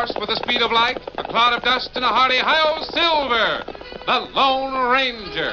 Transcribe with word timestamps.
Horse 0.00 0.16
with 0.18 0.30
the 0.30 0.36
speed 0.36 0.62
of 0.62 0.72
light, 0.72 0.98
a 1.18 1.24
cloud 1.24 1.52
of 1.52 1.62
dust, 1.62 1.90
and 1.94 2.04
a 2.04 2.08
hearty 2.08 2.38
hi 2.38 2.82
Silver, 2.94 3.64
the 4.06 4.20
Lone 4.34 4.88
Ranger. 4.88 5.52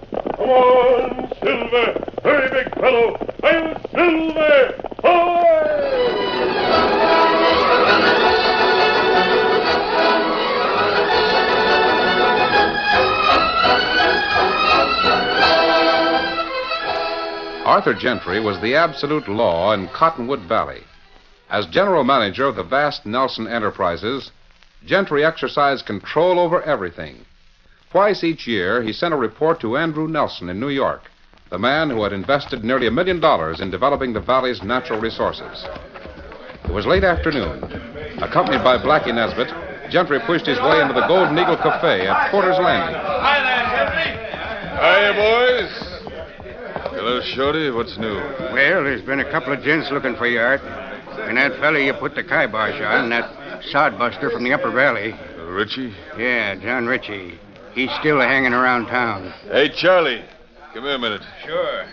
Come 0.41 0.49
on, 0.49 1.31
Silver! 1.43 2.03
Hurry, 2.23 2.63
big 2.63 2.73
fellow! 2.73 3.15
Hail 3.43 3.79
Silver! 3.91 4.81
Arthur 17.63 17.93
Gentry 17.93 18.39
was 18.39 18.59
the 18.61 18.73
absolute 18.75 19.27
law 19.27 19.73
in 19.73 19.87
Cottonwood 19.89 20.39
Valley. 20.41 20.81
As 21.51 21.67
general 21.67 22.03
manager 22.03 22.47
of 22.47 22.55
the 22.55 22.63
vast 22.63 23.05
Nelson 23.05 23.47
Enterprises, 23.47 24.31
Gentry 24.87 25.23
exercised 25.23 25.85
control 25.85 26.39
over 26.39 26.63
everything. 26.63 27.25
Twice 27.91 28.23
each 28.23 28.47
year, 28.47 28.81
he 28.81 28.93
sent 28.93 29.13
a 29.13 29.17
report 29.17 29.59
to 29.59 29.75
Andrew 29.75 30.07
Nelson 30.07 30.47
in 30.47 30.61
New 30.61 30.69
York, 30.69 31.11
the 31.49 31.59
man 31.59 31.89
who 31.89 32.03
had 32.03 32.13
invested 32.13 32.63
nearly 32.63 32.87
a 32.87 32.91
million 32.91 33.19
dollars 33.19 33.59
in 33.59 33.69
developing 33.69 34.13
the 34.13 34.21
valley's 34.21 34.63
natural 34.63 34.97
resources. 34.97 35.65
It 36.63 36.71
was 36.71 36.85
late 36.85 37.03
afternoon. 37.03 37.61
Accompanied 38.23 38.63
by 38.63 38.77
Blackie 38.77 39.13
Nesbitt, 39.13 39.51
Gentry 39.91 40.21
pushed 40.25 40.45
his 40.45 40.57
way 40.59 40.79
into 40.79 40.93
the 40.93 41.05
Golden 41.05 41.37
Eagle 41.37 41.57
Cafe 41.57 42.07
at 42.07 42.31
Porter's 42.31 42.57
Landing. 42.59 42.95
Hi 42.95 43.43
there, 43.43 43.61
Hiya, 44.79 45.11
boys. 45.19 45.91
Hello, 46.95 47.19
Shorty. 47.35 47.71
What's 47.71 47.97
new? 47.97 48.15
Well, 48.15 48.85
there's 48.85 49.01
been 49.01 49.19
a 49.19 49.29
couple 49.29 49.51
of 49.51 49.61
gents 49.63 49.91
looking 49.91 50.15
for 50.15 50.27
you, 50.27 50.39
Art. 50.39 50.61
And 51.27 51.35
that 51.35 51.59
fella 51.59 51.77
you 51.77 51.93
put 51.93 52.15
the 52.15 52.23
kibosh 52.23 52.79
on, 52.81 53.09
that 53.09 53.61
sodbuster 53.73 54.31
from 54.31 54.45
the 54.45 54.53
Upper 54.53 54.71
Valley. 54.71 55.13
Ritchie? 55.45 55.93
Yeah, 56.17 56.55
John 56.55 56.87
Ritchie. 56.87 57.37
He's 57.73 57.91
still 57.99 58.19
hanging 58.19 58.53
around 58.53 58.87
town. 58.87 59.33
Hey, 59.45 59.69
Charlie. 59.69 60.23
Come 60.73 60.83
here 60.83 60.95
a 60.95 60.99
minute. 60.99 61.21
Sure. 61.45 61.85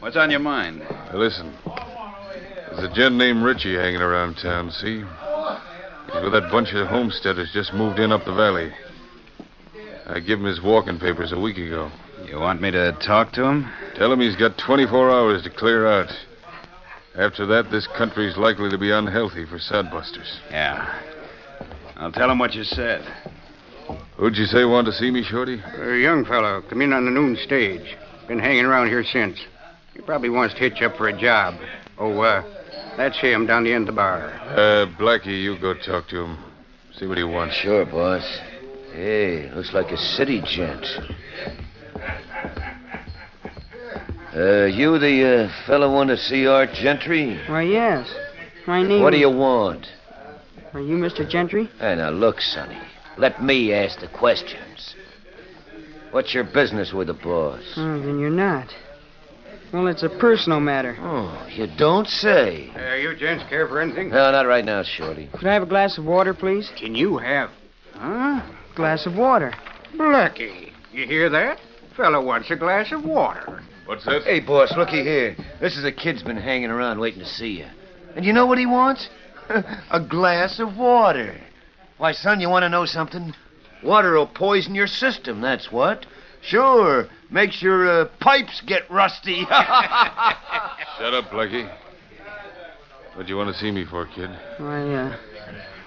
What's 0.00 0.16
on 0.16 0.30
your 0.30 0.40
mind? 0.40 0.80
Now, 0.80 1.16
listen. 1.18 1.52
There's 1.64 2.90
a 2.90 2.94
gent 2.94 3.16
named 3.16 3.42
Ritchie 3.42 3.74
hanging 3.74 4.00
around 4.00 4.36
town, 4.36 4.70
see? 4.70 4.98
He's 4.98 6.22
with 6.22 6.32
that 6.32 6.50
bunch 6.52 6.72
of 6.72 6.86
homesteaders 6.86 7.50
just 7.52 7.72
moved 7.72 7.98
in 7.98 8.12
up 8.12 8.24
the 8.24 8.34
valley. 8.34 8.72
I 10.06 10.20
gave 10.20 10.38
him 10.38 10.44
his 10.44 10.62
walking 10.62 11.00
papers 11.00 11.32
a 11.32 11.40
week 11.40 11.58
ago. 11.58 11.90
You 12.24 12.38
want 12.38 12.60
me 12.60 12.70
to 12.70 12.92
talk 13.04 13.32
to 13.32 13.44
him? 13.44 13.70
Tell 13.96 14.12
him 14.12 14.20
he's 14.20 14.36
got 14.36 14.56
24 14.58 15.10
hours 15.10 15.42
to 15.42 15.50
clear 15.50 15.86
out. 15.86 16.10
After 17.16 17.46
that, 17.46 17.70
this 17.70 17.88
country's 17.96 18.36
likely 18.36 18.70
to 18.70 18.78
be 18.78 18.90
unhealthy 18.90 19.46
for 19.46 19.58
sodbusters. 19.58 20.38
Yeah. 20.50 21.02
I'll 21.96 22.12
tell 22.12 22.30
him 22.30 22.38
what 22.38 22.54
you 22.54 22.62
said. 22.62 23.02
Who'd 24.16 24.36
you 24.38 24.46
say 24.46 24.64
wanted 24.64 24.92
to 24.92 24.96
see 24.96 25.10
me, 25.10 25.22
Shorty? 25.22 25.60
A 25.78 25.96
young 25.98 26.24
fellow 26.24 26.62
come 26.62 26.80
in 26.80 26.94
on 26.94 27.04
the 27.04 27.10
noon 27.10 27.36
stage. 27.36 27.96
Been 28.26 28.38
hanging 28.38 28.64
around 28.64 28.88
here 28.88 29.04
since. 29.04 29.38
He 29.92 30.00
probably 30.00 30.30
wants 30.30 30.54
to 30.54 30.60
hitch 30.60 30.80
up 30.80 30.96
for 30.96 31.08
a 31.08 31.18
job. 31.18 31.54
Oh, 31.98 32.18
uh, 32.20 32.42
that's 32.96 33.18
him 33.18 33.46
down 33.46 33.64
the 33.64 33.72
end 33.74 33.88
of 33.88 33.94
the 33.94 33.96
bar. 33.96 34.28
Uh, 34.28 34.86
Blackie, 34.98 35.42
you 35.42 35.58
go 35.58 35.74
talk 35.74 36.08
to 36.08 36.24
him. 36.24 36.38
See 36.98 37.06
what 37.06 37.18
he 37.18 37.24
wants. 37.24 37.56
Sure, 37.56 37.84
boss. 37.84 38.24
Hey, 38.94 39.50
looks 39.54 39.74
like 39.74 39.90
a 39.90 39.98
city 39.98 40.40
gent. 40.46 40.86
Uh, 44.34 44.64
you 44.64 44.98
the 44.98 45.44
uh, 45.44 45.66
fellow 45.66 45.92
want 45.92 46.08
to 46.08 46.16
see 46.16 46.46
Art 46.46 46.70
Gentry? 46.72 47.38
Why, 47.48 47.62
yes. 47.62 48.10
My 48.66 48.82
name. 48.82 49.02
What 49.02 49.10
do 49.10 49.18
you 49.18 49.30
want? 49.30 49.86
Are 50.72 50.80
you 50.80 50.96
Mr. 50.96 51.28
Gentry? 51.28 51.70
Hey, 51.78 51.96
now 51.96 52.10
look, 52.10 52.40
Sonny. 52.40 52.78
Let 53.18 53.42
me 53.42 53.72
ask 53.72 54.00
the 54.00 54.08
questions. 54.08 54.94
What's 56.10 56.34
your 56.34 56.44
business 56.44 56.92
with 56.92 57.08
the 57.08 57.14
boss? 57.14 57.62
Oh, 57.76 58.00
then 58.00 58.18
you're 58.18 58.30
not. 58.30 58.74
Well, 59.72 59.88
it's 59.88 60.02
a 60.02 60.08
personal 60.08 60.60
matter. 60.60 60.96
Oh, 61.00 61.46
you 61.50 61.66
don't 61.76 62.06
say. 62.06 62.70
Uh, 62.74 62.94
you 62.94 63.16
gents 63.16 63.44
care 63.48 63.66
for 63.66 63.80
anything? 63.80 64.10
No, 64.10 64.30
not 64.30 64.46
right 64.46 64.64
now, 64.64 64.82
Shorty. 64.82 65.28
Could 65.32 65.46
I 65.46 65.54
have 65.54 65.64
a 65.64 65.66
glass 65.66 65.98
of 65.98 66.04
water, 66.04 66.32
please? 66.34 66.70
Can 66.78 66.94
you 66.94 67.18
have? 67.18 67.50
Huh? 67.94 68.42
Glass 68.74 69.06
of 69.06 69.16
water. 69.16 69.52
Blackie, 69.94 70.72
you 70.92 71.06
hear 71.06 71.28
that? 71.30 71.58
Fellow 71.96 72.24
wants 72.24 72.50
a 72.50 72.56
glass 72.56 72.92
of 72.92 73.04
water. 73.04 73.62
What's 73.86 74.04
that? 74.04 74.22
Hey, 74.22 74.40
boss, 74.40 74.72
looky 74.76 75.02
here. 75.02 75.36
This 75.60 75.76
is 75.76 75.84
a 75.84 75.92
kid's 75.92 76.22
been 76.22 76.36
hanging 76.36 76.70
around 76.70 76.98
waiting 77.00 77.20
to 77.20 77.26
see 77.26 77.58
you. 77.58 77.66
And 78.14 78.24
you 78.24 78.32
know 78.32 78.46
what 78.46 78.58
he 78.58 78.66
wants? 78.66 79.08
a 79.90 80.00
glass 80.00 80.60
of 80.60 80.76
water. 80.76 81.34
Why, 81.98 82.12
son, 82.12 82.40
you 82.40 82.48
want 82.50 82.64
to 82.64 82.68
know 82.68 82.84
something? 82.84 83.34
Water 83.82 84.14
will 84.14 84.26
poison 84.26 84.74
your 84.74 84.86
system, 84.86 85.40
that's 85.40 85.72
what. 85.72 86.06
Sure, 86.42 87.08
makes 87.30 87.62
your 87.62 87.88
uh, 87.88 88.04
pipes 88.20 88.62
get 88.66 88.88
rusty. 88.90 89.44
Shut 89.44 91.14
up, 91.14 91.30
Blackie. 91.30 91.68
What 93.14 93.26
do 93.26 93.32
you 93.32 93.36
want 93.36 93.52
to 93.54 93.58
see 93.58 93.70
me 93.70 93.84
for, 93.84 94.06
kid? 94.06 94.30
I, 94.60 94.94
uh, 94.94 95.16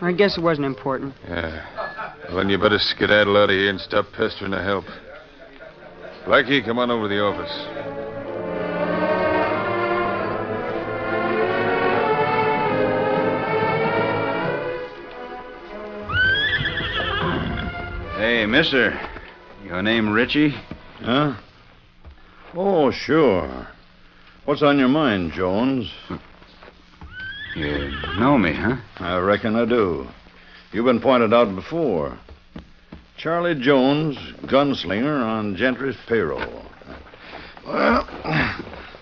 I 0.01 0.11
guess 0.11 0.37
it 0.37 0.41
wasn't 0.41 0.65
important. 0.65 1.13
Yeah. 1.27 2.15
Well, 2.27 2.37
then 2.37 2.49
you 2.49 2.57
better 2.57 2.79
skedaddle 2.79 3.37
out 3.37 3.49
of 3.49 3.55
here 3.55 3.69
and 3.69 3.79
stop 3.79 4.07
pestering 4.15 4.51
to 4.51 4.63
help. 4.63 4.85
Blackie, 6.25 6.65
come 6.65 6.79
on 6.79 6.89
over 6.89 7.07
to 7.07 7.09
the 7.09 7.21
office. 7.21 7.98
Hey, 18.39 18.45
mister. 18.45 18.97
Your 19.65 19.81
name 19.81 20.09
Ritchie? 20.09 20.55
Huh? 21.01 21.35
Oh, 22.55 22.89
sure. 22.89 23.67
What's 24.45 24.61
on 24.61 24.79
your 24.79 24.87
mind, 24.87 25.33
Jones? 25.33 25.91
You 27.53 27.91
know 28.17 28.37
me, 28.37 28.53
huh? 28.53 28.77
I 28.95 29.17
reckon 29.17 29.57
I 29.57 29.65
do. 29.65 30.07
You've 30.71 30.85
been 30.85 31.01
pointed 31.01 31.33
out 31.33 31.53
before. 31.53 32.17
Charlie 33.17 33.59
Jones, 33.59 34.15
gunslinger 34.43 35.21
on 35.21 35.57
Gentry's 35.57 35.97
payroll. 36.07 36.63
Well, 37.67 38.07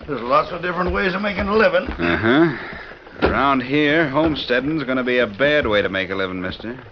there's 0.08 0.20
lots 0.20 0.50
of 0.50 0.62
different 0.62 0.92
ways 0.92 1.14
of 1.14 1.22
making 1.22 1.46
a 1.46 1.54
living. 1.54 1.86
Uh 1.86 2.16
huh. 2.16 3.28
Around 3.28 3.62
here, 3.62 4.08
homesteading's 4.08 4.82
going 4.82 4.98
to 4.98 5.04
be 5.04 5.18
a 5.18 5.28
bad 5.28 5.64
way 5.68 5.80
to 5.80 5.88
make 5.88 6.10
a 6.10 6.16
living, 6.16 6.40
mister. 6.40 6.82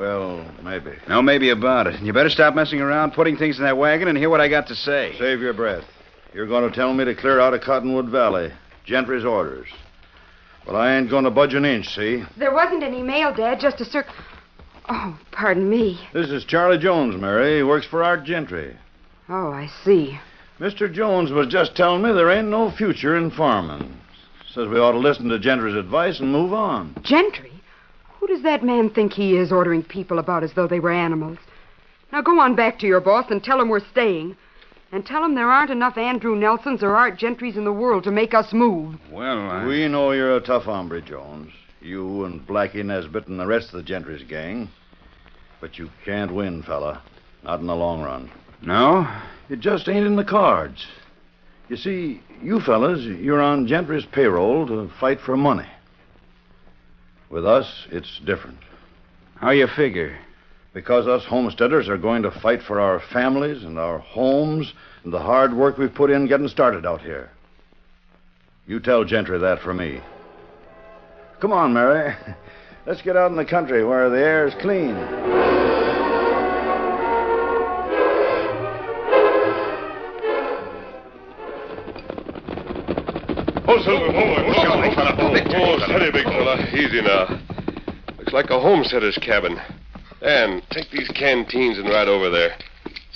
Well, 0.00 0.50
maybe. 0.62 0.92
No, 1.10 1.20
maybe 1.20 1.50
about 1.50 1.86
it. 1.86 2.00
You 2.00 2.14
better 2.14 2.30
stop 2.30 2.54
messing 2.54 2.80
around, 2.80 3.12
putting 3.12 3.36
things 3.36 3.58
in 3.58 3.64
that 3.64 3.76
wagon, 3.76 4.08
and 4.08 4.16
hear 4.16 4.30
what 4.30 4.40
I 4.40 4.48
got 4.48 4.68
to 4.68 4.74
say. 4.74 5.14
Save 5.18 5.42
your 5.42 5.52
breath. 5.52 5.84
You're 6.32 6.46
going 6.46 6.66
to 6.66 6.74
tell 6.74 6.94
me 6.94 7.04
to 7.04 7.14
clear 7.14 7.38
out 7.38 7.52
of 7.52 7.60
Cottonwood 7.60 8.08
Valley. 8.08 8.50
Gentry's 8.86 9.26
orders. 9.26 9.68
Well, 10.66 10.76
I 10.76 10.94
ain't 10.96 11.10
going 11.10 11.24
to 11.24 11.30
budge 11.30 11.52
an 11.52 11.66
inch, 11.66 11.94
see? 11.94 12.24
There 12.38 12.54
wasn't 12.54 12.82
any 12.82 13.02
mail, 13.02 13.34
Dad, 13.34 13.60
just 13.60 13.82
a 13.82 13.84
cir. 13.84 14.06
Oh, 14.88 15.20
pardon 15.32 15.68
me. 15.68 16.00
This 16.14 16.30
is 16.30 16.46
Charlie 16.46 16.78
Jones, 16.78 17.20
Mary. 17.20 17.58
He 17.58 17.62
works 17.62 17.84
for 17.84 18.02
Art 18.02 18.24
Gentry. 18.24 18.74
Oh, 19.28 19.52
I 19.52 19.70
see. 19.84 20.18
Mr. 20.58 20.90
Jones 20.90 21.30
was 21.30 21.48
just 21.48 21.76
telling 21.76 22.00
me 22.00 22.10
there 22.14 22.30
ain't 22.30 22.48
no 22.48 22.70
future 22.70 23.18
in 23.18 23.30
farming. 23.30 24.00
Says 24.54 24.66
we 24.66 24.78
ought 24.78 24.92
to 24.92 24.98
listen 24.98 25.28
to 25.28 25.38
Gentry's 25.38 25.76
advice 25.76 26.20
and 26.20 26.32
move 26.32 26.54
on. 26.54 26.96
Gentry? 27.02 27.49
Who 28.20 28.26
does 28.26 28.42
that 28.42 28.62
man 28.62 28.90
think 28.90 29.14
he 29.14 29.38
is, 29.38 29.50
ordering 29.50 29.82
people 29.82 30.18
about 30.18 30.44
as 30.44 30.52
though 30.52 30.66
they 30.66 30.78
were 30.78 30.92
animals? 30.92 31.38
Now 32.12 32.20
go 32.20 32.38
on 32.38 32.54
back 32.54 32.78
to 32.80 32.86
your 32.86 33.00
boss 33.00 33.30
and 33.30 33.42
tell 33.42 33.58
him 33.58 33.70
we're 33.70 33.80
staying. 33.80 34.36
And 34.92 35.06
tell 35.06 35.24
him 35.24 35.34
there 35.34 35.50
aren't 35.50 35.70
enough 35.70 35.96
Andrew 35.96 36.36
Nelsons 36.36 36.82
or 36.82 36.96
Art 36.96 37.18
Gentrys 37.18 37.56
in 37.56 37.64
the 37.64 37.72
world 37.72 38.04
to 38.04 38.10
make 38.10 38.34
us 38.34 38.52
move. 38.52 38.96
Well, 39.10 39.38
I... 39.38 39.64
We 39.64 39.88
know 39.88 40.10
you're 40.10 40.36
a 40.36 40.40
tough 40.40 40.64
hombre, 40.64 41.00
Jones. 41.00 41.52
You 41.80 42.24
and 42.24 42.46
Blackie 42.46 42.84
Nesbitt 42.84 43.28
and 43.28 43.40
the 43.40 43.46
rest 43.46 43.68
of 43.68 43.74
the 43.74 43.82
Gentry's 43.84 44.24
gang. 44.24 44.68
But 45.60 45.78
you 45.78 45.88
can't 46.04 46.34
win, 46.34 46.62
fella. 46.62 47.02
Not 47.42 47.60
in 47.60 47.68
the 47.68 47.76
long 47.76 48.02
run. 48.02 48.30
No? 48.60 49.08
It 49.48 49.60
just 49.60 49.88
ain't 49.88 50.06
in 50.06 50.16
the 50.16 50.24
cards. 50.24 50.86
You 51.68 51.76
see, 51.76 52.20
you 52.42 52.60
fellas, 52.60 53.00
you're 53.00 53.40
on 53.40 53.66
Gentry's 53.66 54.04
payroll 54.04 54.66
to 54.66 54.90
fight 54.98 55.20
for 55.20 55.36
money. 55.36 55.68
With 57.30 57.46
us, 57.46 57.86
it's 57.92 58.20
different. 58.26 58.58
How 59.36 59.50
you 59.50 59.68
figure? 59.68 60.18
Because 60.74 61.06
us 61.06 61.24
homesteaders 61.24 61.88
are 61.88 61.96
going 61.96 62.22
to 62.22 62.30
fight 62.30 62.60
for 62.62 62.80
our 62.80 63.00
families 63.12 63.62
and 63.62 63.78
our 63.78 64.00
homes 64.00 64.72
and 65.04 65.12
the 65.12 65.20
hard 65.20 65.54
work 65.54 65.78
we've 65.78 65.94
put 65.94 66.10
in 66.10 66.26
getting 66.26 66.48
started 66.48 66.84
out 66.84 67.00
here. 67.00 67.30
You 68.66 68.80
tell 68.80 69.04
Gentry 69.04 69.38
that 69.38 69.60
for 69.60 69.72
me. 69.72 70.00
Come 71.40 71.52
on, 71.52 71.72
Mary. 71.72 72.14
Let's 72.86 73.02
get 73.02 73.16
out 73.16 73.30
in 73.30 73.36
the 73.36 73.44
country 73.44 73.84
where 73.84 74.10
the 74.10 74.18
air 74.18 74.46
is 74.48 74.54
clean. 74.60 74.96
Oh, 83.66 83.80
Silver, 83.84 84.06
oh, 84.06 84.34
oh 84.46 84.49
oh, 85.54 85.78
steady, 85.78 86.10
big 86.10 86.24
fella. 86.24 86.66
Easy 86.72 87.00
now. 87.00 87.40
Looks 88.18 88.32
like 88.32 88.50
a 88.50 88.60
homesteader's 88.60 89.18
cabin. 89.18 89.60
And 90.22 90.62
take 90.70 90.90
these 90.90 91.08
canteens 91.08 91.78
and 91.78 91.88
ride 91.88 92.08
over 92.08 92.30
there. 92.30 92.56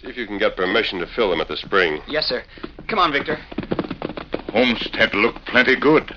See 0.01 0.09
if 0.09 0.17
you 0.17 0.27
can 0.27 0.39
get 0.39 0.57
permission 0.57 0.99
to 1.01 1.07
fill 1.07 1.31
them 1.31 1.41
at 1.41 1.49
the 1.49 1.57
spring. 1.57 2.01
Yes, 2.09 2.27
sir. 2.27 2.43
Come 2.89 2.99
on, 2.99 3.13
Victor. 3.13 3.37
Homestead 4.53 5.15
look 5.15 5.37
plenty 5.47 5.77
good. 5.77 6.15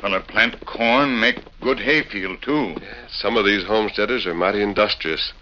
Fella 0.00 0.20
plant 0.20 0.64
corn, 0.66 1.20
make 1.20 1.38
good 1.60 1.78
hayfield, 1.78 2.42
too. 2.42 2.74
Some 3.08 3.36
of 3.36 3.44
these 3.44 3.64
homesteaders 3.64 4.26
are 4.26 4.34
mighty 4.34 4.62
industrious. 4.62 5.32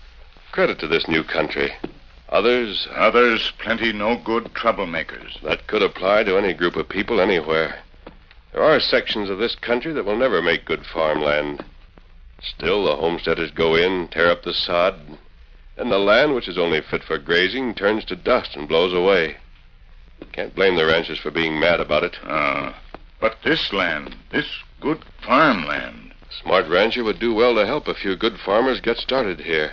Credit 0.53 0.79
to 0.81 0.89
this 0.89 1.09
new 1.09 1.23
country. 1.23 1.73
Others. 2.29 2.89
Others 2.95 3.53
plenty 3.59 3.93
no 3.93 4.21
good 4.25 4.45
troublemakers. 4.55 5.41
That 5.43 5.67
could 5.67 5.83
apply 5.83 6.25
to 6.25 6.37
any 6.37 6.53
group 6.53 6.77
of 6.77 6.89
people 6.89 7.21
anywhere. 7.21 7.79
There 8.53 8.63
are 8.63 8.81
sections 8.81 9.31
of 9.31 9.39
this 9.39 9.55
country 9.55 9.93
that 9.93 10.05
will 10.05 10.17
never 10.17 10.43
make 10.43 10.65
good 10.65 10.85
farmland. 10.85 11.65
Still, 12.43 12.85
the 12.85 12.97
homesteaders 12.97 13.51
go 13.51 13.77
in, 13.77 14.09
tear 14.09 14.31
up 14.31 14.43
the 14.43 14.55
sod, 14.55 15.19
and 15.77 15.91
the 15.91 15.99
land, 15.99 16.35
which 16.35 16.49
is 16.49 16.59
only 16.59 16.81
fit 16.81 17.05
for 17.05 17.19
grazing, 17.19 17.75
turns 17.75 18.05
to 18.07 18.17
dust 18.17 18.57
and 18.57 18.69
blows 18.69 18.93
away. 18.93 19.37
Can't 20.33 20.55
blame 20.55 20.77
the 20.77 20.87
ranchers 20.87 21.19
for 21.19 21.31
being 21.31 21.59
mad 21.59 21.81
about 21.81 22.05
it. 22.05 22.17
Ah. 22.25 22.79
But 23.21 23.37
this 23.45 23.73
land, 23.73 24.17
this 24.31 24.47
good 24.81 25.05
farmland. 25.23 26.15
Smart 26.43 26.67
rancher 26.69 27.05
would 27.05 27.19
do 27.19 27.35
well 27.35 27.55
to 27.55 27.67
help 27.67 27.87
a 27.87 27.95
few 27.95 28.17
good 28.17 28.39
farmers 28.39 28.81
get 28.81 28.97
started 28.97 29.41
here. 29.41 29.73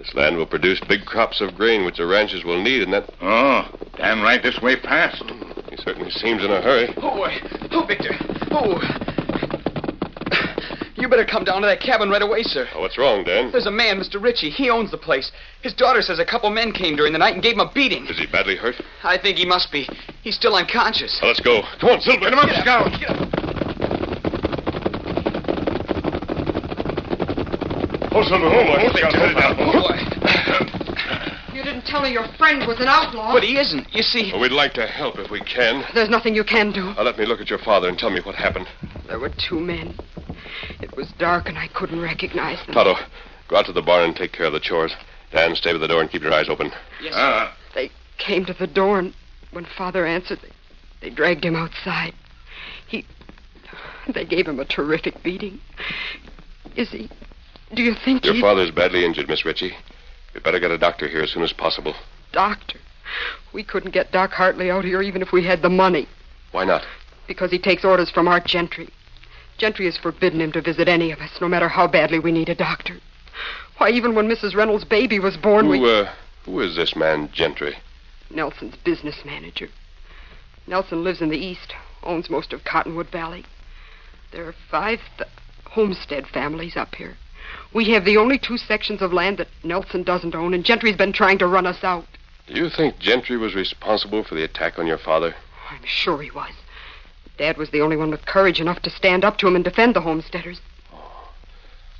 This 0.00 0.14
land 0.14 0.38
will 0.38 0.46
produce 0.46 0.80
big 0.88 1.04
crops 1.04 1.42
of 1.42 1.54
grain, 1.54 1.84
which 1.84 1.98
the 1.98 2.06
ranchers 2.06 2.42
will 2.42 2.62
need, 2.62 2.82
and 2.82 2.92
that. 2.94 3.12
Oh, 3.20 3.68
damn 3.96 4.22
right 4.22 4.42
this 4.42 4.58
way 4.62 4.74
past. 4.74 5.22
He 5.68 5.76
certainly 5.76 6.10
seems 6.10 6.42
in 6.42 6.50
a 6.50 6.62
hurry. 6.62 6.88
Oh, 6.96 7.16
boy. 7.16 7.36
Oh, 7.70 7.84
Victor. 7.86 8.14
Oh. 8.50 8.80
You 10.96 11.08
better 11.08 11.26
come 11.26 11.44
down 11.44 11.60
to 11.60 11.66
that 11.66 11.80
cabin 11.80 12.08
right 12.08 12.22
away, 12.22 12.42
sir. 12.42 12.66
Oh, 12.74 12.80
what's 12.80 12.96
wrong, 12.96 13.24
Dan? 13.24 13.52
There's 13.52 13.66
a 13.66 13.70
man, 13.70 14.00
Mr. 14.00 14.22
Ritchie. 14.22 14.50
He 14.50 14.70
owns 14.70 14.90
the 14.90 14.98
place. 14.98 15.30
His 15.62 15.74
daughter 15.74 16.00
says 16.00 16.18
a 16.18 16.24
couple 16.24 16.48
men 16.50 16.72
came 16.72 16.96
during 16.96 17.12
the 17.12 17.18
night 17.18 17.34
and 17.34 17.42
gave 17.42 17.54
him 17.54 17.60
a 17.60 17.70
beating. 17.72 18.06
Is 18.06 18.18
he 18.18 18.26
badly 18.26 18.56
hurt? 18.56 18.76
I 19.02 19.18
think 19.18 19.36
he 19.36 19.44
must 19.44 19.70
be. 19.70 19.86
He's 20.22 20.34
still 20.34 20.56
unconscious. 20.56 21.18
Now, 21.20 21.28
let's 21.28 21.40
go. 21.40 21.62
Come 21.78 21.90
on, 21.90 22.00
Silver. 22.00 22.20
Get 22.20 22.32
him 22.32 22.38
up, 22.38 22.48
Get 22.48 22.62
Scout. 22.62 22.90
Get 22.98 23.10
up. 23.10 23.22
Oh, 23.22 23.26
Silver. 23.26 23.40
Oh, 23.40 23.42
boy. 23.48 23.50
Scout, 27.70 27.80
put 27.80 27.88
it 28.12 29.34
down. 29.36 29.56
Oh, 29.58 29.72
boy. 29.72 31.54
You 31.54 31.62
didn't 31.64 31.84
tell 31.86 32.02
me 32.02 32.10
your 32.12 32.26
friend 32.38 32.66
was 32.66 32.80
an 32.80 32.88
outlaw. 32.88 33.32
But 33.32 33.42
he 33.42 33.58
isn't. 33.58 33.92
You 33.94 34.02
see, 34.02 34.30
Well, 34.32 34.40
we'd 34.40 34.52
like 34.52 34.72
to 34.74 34.86
help 34.86 35.18
if 35.18 35.30
we 35.30 35.40
can. 35.40 35.84
There's 35.94 36.08
nothing 36.08 36.34
you 36.34 36.44
can 36.44 36.72
do. 36.72 36.84
Now, 36.94 37.02
let 37.02 37.18
me 37.18 37.26
look 37.26 37.40
at 37.40 37.50
your 37.50 37.58
father 37.58 37.88
and 37.88 37.98
tell 37.98 38.10
me 38.10 38.20
what 38.20 38.34
happened. 38.34 38.66
There 39.06 39.18
were 39.18 39.30
two 39.48 39.60
men. 39.60 39.96
It 40.80 40.96
was 40.96 41.10
dark 41.18 41.48
and 41.48 41.58
I 41.58 41.68
couldn't 41.68 42.00
recognize 42.00 42.64
them. 42.66 42.74
Tonto, 42.74 42.94
go 43.48 43.56
out 43.56 43.66
to 43.66 43.72
the 43.72 43.82
barn 43.82 44.04
and 44.04 44.16
take 44.16 44.32
care 44.32 44.46
of 44.46 44.52
the 44.52 44.60
chores. 44.60 44.94
Dan, 45.32 45.54
stay 45.54 45.72
by 45.72 45.78
the 45.78 45.88
door 45.88 46.00
and 46.00 46.10
keep 46.10 46.22
your 46.22 46.32
eyes 46.32 46.48
open. 46.48 46.72
yes, 47.02 47.12
sir. 47.14 47.18
Ah, 47.20 47.56
They 47.74 47.90
came 48.18 48.44
to 48.46 48.52
the 48.52 48.66
door, 48.66 48.98
and 48.98 49.14
when 49.52 49.64
Father 49.64 50.04
answered, 50.04 50.40
they, 50.42 50.50
they 51.08 51.14
dragged 51.14 51.44
him 51.44 51.54
outside. 51.56 52.14
He. 52.88 53.04
They 54.12 54.24
gave 54.24 54.48
him 54.48 54.58
a 54.58 54.64
terrific 54.64 55.22
beating. 55.22 55.60
Is 56.74 56.90
he. 56.90 57.08
Do 57.74 57.82
you 57.82 57.94
think 58.04 58.24
Your 58.24 58.34
he. 58.34 58.40
father's 58.40 58.70
badly 58.70 59.04
injured, 59.04 59.28
Miss 59.28 59.44
Ritchie. 59.44 59.72
We'd 60.34 60.42
better 60.42 60.58
get 60.60 60.70
a 60.70 60.78
doctor 60.78 61.08
here 61.08 61.22
as 61.22 61.30
soon 61.30 61.42
as 61.42 61.52
possible. 61.52 61.94
Doctor. 62.32 62.78
We 63.52 63.62
couldn't 63.64 63.90
get 63.92 64.12
Doc 64.12 64.32
Hartley 64.32 64.70
out 64.70 64.84
here 64.84 65.02
even 65.02 65.22
if 65.22 65.32
we 65.32 65.44
had 65.44 65.62
the 65.62 65.68
money, 65.70 66.08
Why 66.52 66.64
not? 66.64 66.84
because 67.26 67.50
he 67.50 67.58
takes 67.58 67.84
orders 67.84 68.10
from 68.10 68.26
Art 68.28 68.44
Gentry. 68.46 68.88
Gentry 69.58 69.84
has 69.86 69.96
forbidden 69.96 70.40
him 70.40 70.52
to 70.52 70.60
visit 70.62 70.88
any 70.88 71.10
of 71.12 71.20
us, 71.20 71.30
no 71.40 71.48
matter 71.48 71.68
how 71.68 71.86
badly 71.86 72.18
we 72.18 72.32
need 72.32 72.48
a 72.48 72.54
doctor. 72.54 72.96
Why, 73.78 73.90
even 73.90 74.14
when 74.14 74.28
Mrs. 74.28 74.54
Reynolds' 74.54 74.84
baby 74.84 75.18
was 75.20 75.36
born, 75.36 75.66
Who, 75.66 75.70
we. 75.72 75.92
uh, 76.00 76.10
who 76.44 76.60
is 76.60 76.76
this 76.76 76.94
man, 76.96 77.30
Gentry? 77.32 77.76
Nelson's 78.30 78.76
business 78.76 79.24
manager. 79.24 79.68
Nelson 80.66 81.02
lives 81.04 81.20
in 81.20 81.28
the 81.30 81.38
east, 81.38 81.74
owns 82.02 82.30
most 82.30 82.52
of 82.52 82.64
Cottonwood 82.64 83.10
Valley. 83.10 83.44
There 84.32 84.46
are 84.46 84.54
five 84.70 85.00
th- 85.18 85.28
homestead 85.66 86.26
families 86.28 86.76
up 86.76 86.94
here. 86.94 87.16
We 87.72 87.90
have 87.90 88.04
the 88.04 88.16
only 88.16 88.38
two 88.38 88.56
sections 88.56 89.00
of 89.00 89.12
land 89.12 89.38
that 89.38 89.48
Nelson 89.62 90.02
doesn't 90.02 90.34
own, 90.34 90.54
and 90.54 90.64
Gentry's 90.64 90.96
been 90.96 91.12
trying 91.12 91.38
to 91.38 91.46
run 91.46 91.66
us 91.66 91.84
out. 91.84 92.06
Do 92.48 92.54
you 92.54 92.68
think 92.68 92.98
Gentry 92.98 93.36
was 93.36 93.54
responsible 93.54 94.24
for 94.24 94.34
the 94.34 94.42
attack 94.42 94.78
on 94.78 94.88
your 94.88 94.98
father? 94.98 95.36
I'm 95.70 95.84
sure 95.84 96.20
he 96.20 96.32
was. 96.32 96.50
Dad 97.38 97.56
was 97.56 97.70
the 97.70 97.80
only 97.80 97.96
one 97.96 98.10
with 98.10 98.26
courage 98.26 98.60
enough 98.60 98.82
to 98.82 98.90
stand 98.90 99.24
up 99.24 99.38
to 99.38 99.46
him 99.46 99.54
and 99.54 99.64
defend 99.64 99.94
the 99.94 100.00
homesteaders. 100.00 100.60
Oh. 100.92 101.30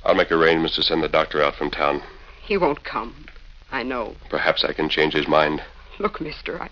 I'll 0.03 0.13
make 0.13 0.31
arrangements 0.31 0.75
to 0.75 0.83
send 0.83 1.01
the 1.01 1.07
doctor 1.07 1.41
out 1.41 1.55
from 1.55 1.71
town. 1.71 2.03
He 2.41 2.57
won't 2.57 2.83
come. 2.83 3.25
I 3.71 3.83
know. 3.83 4.15
Perhaps 4.29 4.65
I 4.65 4.73
can 4.73 4.89
change 4.89 5.13
his 5.13 5.27
mind. 5.27 5.63
Look, 5.99 6.19
mister, 6.19 6.61
I, 6.61 6.69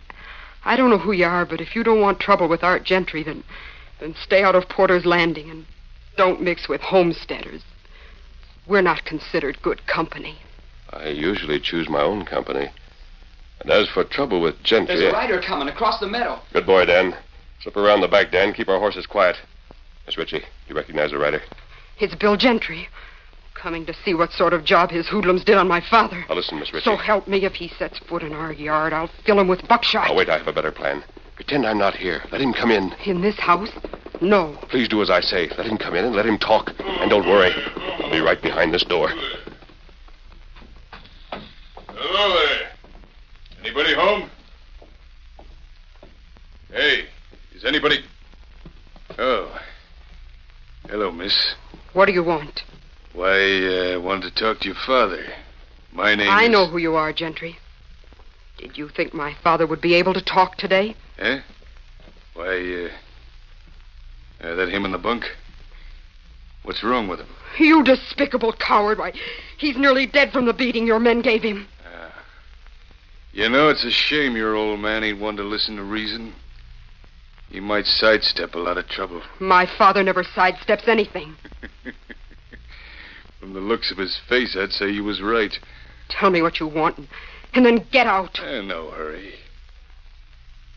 I 0.66 0.76
don't 0.76 0.90
know 0.90 0.98
who 0.98 1.14
you 1.14 1.26
are, 1.26 1.46
but 1.46 1.62
if 1.62 1.74
you 1.74 1.84
don't 1.84 2.02
want 2.02 2.20
trouble 2.20 2.50
with 2.50 2.66
Art 2.66 2.84
Gentry, 2.84 3.24
then, 3.24 3.46
then 4.02 4.14
stay 4.14 4.44
out 4.44 4.56
of 4.56 4.68
Porter's 4.68 5.06
Landing 5.06 5.50
and 5.50 5.66
don't 6.18 6.42
mix 6.42 6.68
with 6.68 6.82
homesteaders. 6.82 7.64
We're 8.70 8.82
not 8.82 9.04
considered 9.04 9.60
good 9.64 9.88
company. 9.88 10.38
I 10.94 11.08
usually 11.08 11.60
choose 11.60 11.90
my 11.90 12.02
own 12.02 12.24
company. 12.24 12.70
And 13.62 13.72
as 13.72 13.90
for 13.90 14.04
trouble 14.04 14.42
with 14.42 14.62
Gentry. 14.62 14.96
There's 14.96 15.12
a 15.12 15.16
rider 15.16 15.42
coming 15.42 15.68
across 15.68 16.00
the 16.00 16.08
meadow. 16.08 16.40
Good 16.54 16.68
boy, 16.68 16.86
Dan. 16.86 17.16
Slip 17.62 17.76
around 17.76 18.02
the 18.02 18.08
back, 18.08 18.32
Dan. 18.32 18.54
Keep 18.54 18.70
our 18.70 18.80
horses 18.80 19.08
quiet. 19.08 19.38
Miss 20.06 20.18
Ritchie, 20.18 20.44
you 20.68 20.76
recognize 20.76 21.10
the 21.12 21.18
rider? 21.18 21.42
It's 22.00 22.14
Bill 22.14 22.38
Gentry. 22.38 22.88
Coming 23.56 23.88
to 23.88 23.94
see 24.06 24.14
what 24.14 24.32
sort 24.32 24.54
of 24.54 24.64
job 24.64 24.92
his 24.92 25.08
hoodlums 25.08 25.44
did 25.44 25.58
on 25.58 25.68
my 25.68 25.82
father. 25.82 26.24
Now 26.30 26.36
listen, 26.36 26.60
Miss 26.60 26.72
Ritchie. 26.72 26.86
So 26.86 26.96
help 26.96 27.28
me, 27.28 27.44
if 27.46 27.56
he 27.56 27.70
sets 27.70 27.98
foot 27.98 28.22
in 28.22 28.34
our 28.34 28.54
yard, 28.54 28.94
I'll 28.94 29.10
fill 29.26 29.40
him 29.40 29.48
with 29.48 29.68
buckshot. 29.68 30.10
Oh, 30.12 30.16
wait, 30.16 30.30
I 30.30 30.38
have 30.38 30.48
a 30.48 30.54
better 30.54 30.72
plan. 30.72 31.04
Pretend 31.40 31.66
I'm 31.66 31.78
not 31.78 31.96
here. 31.96 32.22
Let 32.34 32.42
him 32.42 32.52
come 32.52 32.70
in. 32.70 32.92
In 33.06 33.22
this 33.22 33.40
house? 33.40 33.70
No. 34.20 34.58
Please 34.70 34.90
do 34.90 35.02
as 35.02 35.10
I 35.10 35.22
say. 35.22 35.48
Let 35.58 35.68
him 35.68 35.78
come 35.78 35.96
in 35.96 36.04
and 36.04 36.14
let 36.14 36.26
him 36.26 36.38
talk. 36.38 36.70
And 36.78 37.10
don't 37.10 37.26
worry. 37.26 37.54
I'll 37.78 38.12
be 38.12 38.20
right 38.20 38.42
behind 38.42 38.74
this 38.74 38.84
door. 38.84 39.08
Hello 41.88 42.34
there. 42.34 42.70
Anybody 43.62 43.96
home? 43.96 44.30
Hey, 46.72 47.06
is 47.56 47.64
anybody. 47.64 48.04
Oh. 49.18 49.58
Hello, 50.90 51.10
miss. 51.10 51.56
What 51.94 52.08
do 52.08 52.12
you 52.12 52.24
want? 52.24 52.64
Why, 53.14 53.30
I 53.30 53.94
uh, 53.94 54.00
wanted 54.02 54.36
to 54.36 54.44
talk 54.44 54.60
to 54.60 54.68
your 54.68 54.78
father. 54.86 55.24
My 55.94 56.16
name 56.16 56.30
I 56.30 56.44
is... 56.44 56.50
know 56.50 56.68
who 56.68 56.80
you 56.80 56.96
are, 56.96 57.14
Gentry. 57.14 57.58
Did 58.60 58.78
you 58.78 58.90
think 58.90 59.14
my 59.14 59.36
father 59.42 59.66
would 59.66 59.80
be 59.80 59.96
able 59.96 60.14
to 60.14 60.22
talk 60.22 60.58
today? 60.58 60.96
Eh? 61.18 61.40
Why, 62.34 62.90
uh... 64.42 64.46
uh 64.46 64.56
that 64.56 64.70
him 64.70 64.84
in 64.84 64.92
the 64.92 64.98
bunk? 64.98 65.24
What's 66.64 66.84
wrong 66.84 67.08
with 67.08 67.20
him? 67.20 67.30
You 67.58 67.84
despicable 67.84 68.54
coward. 68.54 69.00
Why, 69.00 69.14
he's 69.58 69.78
nearly 69.78 70.06
dead 70.06 70.34
from 70.34 70.46
the 70.46 70.54
beating 70.54 70.86
your 70.86 71.00
men 71.00 71.22
gave 71.22 71.42
him. 71.42 71.68
You 73.32 73.48
know, 73.48 73.70
it's 73.70 73.86
a 73.86 73.92
shame 73.92 74.36
your 74.36 74.56
old 74.56 74.80
man 74.80 75.04
ain't 75.04 75.20
one 75.20 75.38
to 75.38 75.44
listen 75.44 75.78
to 75.78 75.84
reason. 75.84 76.34
He 77.50 77.60
might 77.60 77.86
sidestep 77.86 78.56
a 78.56 78.60
lot 78.60 78.78
of 78.78 78.88
trouble. 78.88 79.22
My 79.40 79.66
father 79.66 80.04
never 80.04 80.24
sidesteps 80.24 80.88
anything. 80.88 81.36
From 83.40 83.54
the 83.54 83.60
looks 83.60 83.92
of 83.92 83.98
his 83.98 84.20
face, 84.28 84.58
I'd 84.58 84.72
say 84.72 84.90
you 84.90 85.04
was 85.04 85.22
right. 85.22 85.58
Tell 86.10 86.30
me 86.30 86.42
what 86.42 86.60
you 86.60 86.68
want, 86.68 86.98
and 86.98 87.08
then 87.66 87.86
get 87.92 88.08
out. 88.08 88.40
Eh, 88.40 88.62
no 88.62 88.92
hurry. 88.92 89.34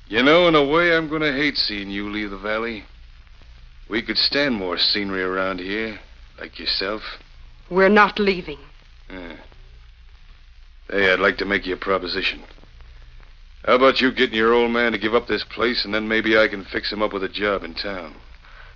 You 0.09 0.23
know, 0.23 0.49
in 0.49 0.55
a 0.55 0.65
way, 0.65 0.95
I'm 0.95 1.09
going 1.09 1.23
to 1.23 1.33
hate 1.33 1.57
seeing 1.57 1.91
you 1.91 2.11
leave 2.11 2.31
the 2.31 2.39
valley. 2.39 2.85
We 3.89 4.03
could 4.03 4.17
stand 4.17 4.55
more 4.55 4.79
scenery 4.79 5.23
around 5.23 5.61
here, 5.61 6.01
like 6.39 6.59
yourself. 6.59 7.03
We're 7.71 7.89
not 7.89 8.19
leaving. 8.19 8.59
Eh. 9.11 9.37
Hey, 10.91 11.13
I'd 11.13 11.21
like 11.21 11.39
to 11.39 11.45
make 11.45 11.67
you 11.67 11.75
a 11.75 11.79
proposition. 11.79 12.43
How 13.65 13.77
about 13.77 14.01
you 14.01 14.13
getting 14.13 14.35
your 14.35 14.53
old 14.53 14.73
man 14.73 14.93
to 14.93 14.99
give 14.99 15.15
up 15.15 15.29
this 15.29 15.45
place, 15.45 15.85
and 15.85 15.95
then 15.95 16.09
maybe 16.09 16.37
I 16.37 16.49
can 16.49 16.65
fix 16.65 16.93
him 16.93 17.01
up 17.01 17.13
with 17.13 17.23
a 17.23 17.29
job 17.29 17.63
in 17.63 17.75
town? 17.75 18.15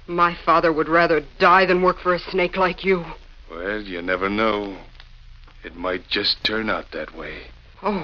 My 0.06 0.36
father 0.44 0.72
would 0.72 0.88
rather 0.88 1.22
die 1.38 1.66
than 1.66 1.82
work 1.82 1.98
for 1.98 2.14
a 2.14 2.18
snake 2.18 2.56
like 2.56 2.84
you. 2.84 3.04
Well, 3.50 3.82
you 3.82 4.00
never 4.00 4.30
know. 4.30 4.78
It 5.64 5.76
might 5.76 6.08
just 6.08 6.44
turn 6.44 6.70
out 6.70 6.92
that 6.92 7.16
way. 7.16 7.48
Oh. 7.88 8.02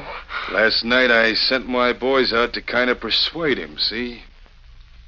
Last 0.52 0.84
night 0.84 1.10
I 1.10 1.34
sent 1.34 1.68
my 1.68 1.92
boys 1.92 2.32
out 2.32 2.52
to 2.52 2.62
kind 2.62 2.88
of 2.88 3.00
persuade 3.00 3.58
him, 3.58 3.78
see? 3.78 4.22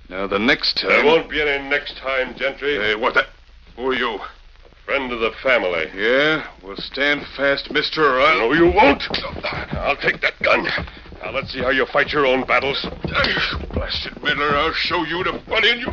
Now, 0.08 0.26
the 0.26 0.40
next 0.40 0.78
time. 0.78 0.88
There 0.88 1.04
won't 1.04 1.30
be 1.30 1.40
any 1.40 1.68
next 1.68 1.96
time, 1.96 2.34
Gentry. 2.34 2.74
Hey, 2.74 2.96
what 2.96 3.14
the. 3.14 3.24
Who 3.76 3.90
are 3.90 3.94
you? 3.94 4.14
A 4.16 4.84
Friend 4.84 5.12
of 5.12 5.20
the 5.20 5.30
family. 5.44 5.86
Yeah? 5.94 6.48
Well, 6.60 6.76
stand 6.76 7.24
fast, 7.36 7.70
mister, 7.70 8.04
or 8.04 8.20
I'll. 8.20 8.38
No, 8.40 8.52
you 8.52 8.66
won't. 8.66 9.04
I'll 9.74 9.96
take 9.96 10.20
that 10.22 10.42
gun. 10.42 10.64
Now, 11.22 11.30
let's 11.30 11.52
see 11.52 11.60
how 11.60 11.70
you 11.70 11.86
fight 11.86 12.12
your 12.12 12.26
own 12.26 12.44
battles. 12.44 12.84
You 12.84 13.66
blasted 13.72 14.20
Miller, 14.24 14.56
I'll 14.56 14.72
show 14.72 15.04
you 15.04 15.22
to 15.22 15.34
butt 15.48 15.64
in. 15.64 15.78
You. 15.78 15.86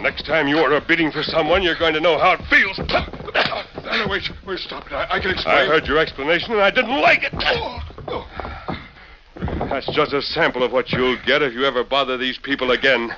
Next 0.00 0.26
time 0.26 0.46
you 0.46 0.60
order 0.60 0.76
a 0.76 0.80
beating 0.80 1.10
for 1.10 1.24
someone, 1.24 1.64
you're 1.64 1.78
going 1.78 1.94
to 1.94 2.00
know 2.00 2.18
how 2.18 2.34
it 2.34 2.40
feels. 2.48 2.78
No, 2.78 4.06
wait, 4.08 4.30
wait, 4.46 4.58
stop 4.60 4.86
it. 4.86 4.92
I, 4.92 5.16
I 5.16 5.20
can 5.20 5.32
explain. 5.32 5.56
I 5.56 5.66
heard 5.66 5.88
your 5.88 5.98
explanation, 5.98 6.52
and 6.52 6.62
I 6.62 6.70
didn't 6.70 7.00
like 7.00 7.24
it. 7.24 7.34
Oh. 7.34 7.80
That's 9.72 9.90
just 9.96 10.12
a 10.12 10.20
sample 10.20 10.62
of 10.62 10.70
what 10.70 10.92
you'll 10.92 11.16
get 11.24 11.40
if 11.40 11.54
you 11.54 11.64
ever 11.64 11.82
bother 11.82 12.18
these 12.18 12.36
people 12.36 12.72
again. 12.72 13.10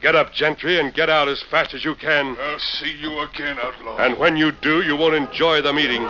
Get 0.00 0.14
up, 0.14 0.32
Gentry, 0.32 0.78
and 0.78 0.94
get 0.94 1.10
out 1.10 1.26
as 1.26 1.42
fast 1.50 1.74
as 1.74 1.84
you 1.84 1.96
can. 1.96 2.36
I'll 2.38 2.60
see 2.60 2.96
you 3.00 3.18
again, 3.18 3.58
outlaw. 3.60 3.96
And 3.98 4.16
when 4.18 4.36
you 4.36 4.52
do, 4.52 4.82
you 4.82 4.96
won't 4.96 5.16
enjoy 5.16 5.60
the 5.60 5.72
meeting. 5.72 6.02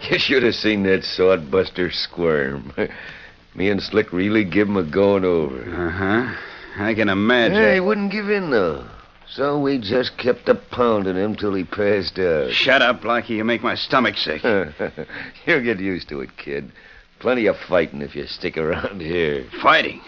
Guess 0.00 0.10
you 0.10 0.18
should 0.18 0.42
have 0.42 0.56
seen 0.56 0.82
that 0.82 1.02
sodbuster 1.02 1.92
squirm. 1.92 2.72
Me 3.54 3.70
and 3.70 3.80
Slick 3.80 4.12
really 4.12 4.44
give 4.44 4.68
him 4.68 4.76
a 4.76 4.82
going 4.82 5.24
over. 5.24 5.62
Uh 5.62 5.90
huh. 5.90 6.82
I 6.82 6.94
can 6.94 7.08
imagine. 7.08 7.56
Yeah, 7.56 7.74
he 7.74 7.80
wouldn't 7.80 8.10
give 8.10 8.28
in, 8.28 8.50
though. 8.50 8.84
So 9.32 9.60
we 9.60 9.78
just 9.78 10.18
kept 10.18 10.48
a 10.48 10.56
pounding 10.56 11.14
him 11.14 11.36
till 11.36 11.54
he 11.54 11.62
passed 11.62 12.18
out. 12.18 12.50
Shut 12.50 12.82
up, 12.82 13.00
Blackie. 13.00 13.30
You 13.30 13.44
make 13.44 13.62
my 13.62 13.76
stomach 13.76 14.16
sick. 14.16 14.42
You'll 15.46 15.62
get 15.62 15.78
used 15.78 16.08
to 16.08 16.20
it, 16.20 16.36
kid. 16.36 16.72
Plenty 17.20 17.46
of 17.46 17.56
fighting 17.68 18.02
if 18.02 18.16
you 18.16 18.26
stick 18.26 18.56
around 18.56 19.00
here. 19.00 19.44
Fighting? 19.62 20.00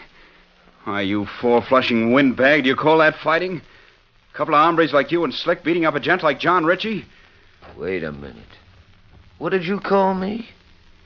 Why, 0.84 1.02
you 1.02 1.26
four-flushing 1.40 2.12
windbag, 2.12 2.64
do 2.64 2.68
you 2.68 2.74
call 2.74 2.98
that 2.98 3.14
fighting? 3.22 3.62
A 4.32 4.36
couple 4.36 4.54
of 4.54 4.60
hombres 4.60 4.92
like 4.92 5.12
you 5.12 5.22
and 5.22 5.32
Slick 5.32 5.62
beating 5.62 5.84
up 5.84 5.94
a 5.94 6.00
gent 6.00 6.24
like 6.24 6.40
John 6.40 6.64
Ritchie? 6.64 7.04
Wait 7.78 8.02
a 8.02 8.10
minute. 8.10 8.36
What 9.38 9.50
did 9.50 9.64
you 9.64 9.78
call 9.78 10.14
me? 10.14 10.48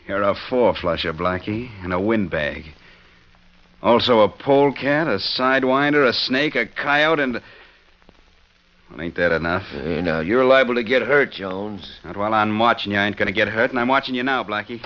You're 0.07 0.23
a 0.23 0.35
four-flusher, 0.49 1.13
Blackie, 1.13 1.69
and 1.83 1.93
a 1.93 2.01
windbag. 2.01 2.65
Also 3.83 4.21
a 4.21 4.29
polecat, 4.29 5.07
a 5.07 5.19
sidewinder, 5.19 6.09
a 6.09 6.15
snake, 6.15 6.55
a 6.55 6.65
coyote, 6.65 7.21
and... 7.21 7.43
Well, 8.91 9.01
ain't 9.01 9.17
that 9.17 9.33
enough? 9.33 9.65
Hey, 9.65 10.01
now, 10.01 10.21
you're 10.21 10.45
liable 10.45 10.75
to 10.77 10.85
get 10.85 11.03
hurt, 11.03 11.33
Jones. 11.33 11.99
Not 12.05 12.17
while 12.17 12.33
I'm 12.33 12.59
watching 12.59 12.93
you. 12.93 12.99
I 12.99 13.07
ain't 13.07 13.17
going 13.17 13.27
to 13.27 13.33
get 13.33 13.49
hurt, 13.49 13.71
and 13.71 13.81
I'm 13.81 13.89
watching 13.89 14.15
you 14.15 14.23
now, 14.23 14.45
Blackie. 14.45 14.81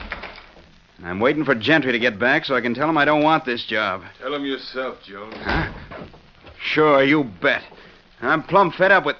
And 0.99 1.07
I'm 1.07 1.21
waiting 1.21 1.45
for 1.45 1.54
Gentry 1.54 1.92
to 1.92 1.99
get 1.99 2.19
back 2.19 2.45
so 2.45 2.54
I 2.54 2.61
can 2.61 2.75
tell 2.75 2.88
him 2.88 2.99
I 2.99 3.04
don't 3.04 3.23
want 3.23 3.45
this 3.45 3.64
job. 3.66 4.02
Tell 4.21 4.35
him 4.35 4.45
yourself, 4.45 4.99
Jones. 5.04 5.35
Huh? 5.37 5.73
Sure, 6.62 7.02
you 7.02 7.25
bet. 7.25 7.62
I'm 8.21 8.42
plumb 8.42 8.73
fed 8.73 8.92
up 8.92 9.07
with. 9.07 9.16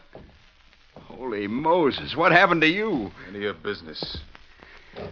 Holy 0.95 1.47
Moses, 1.47 2.17
what 2.17 2.33
happened 2.33 2.63
to 2.63 2.67
you? 2.67 3.11
None 3.27 3.37
of 3.37 3.43
your 3.43 3.55
business. 3.55 4.19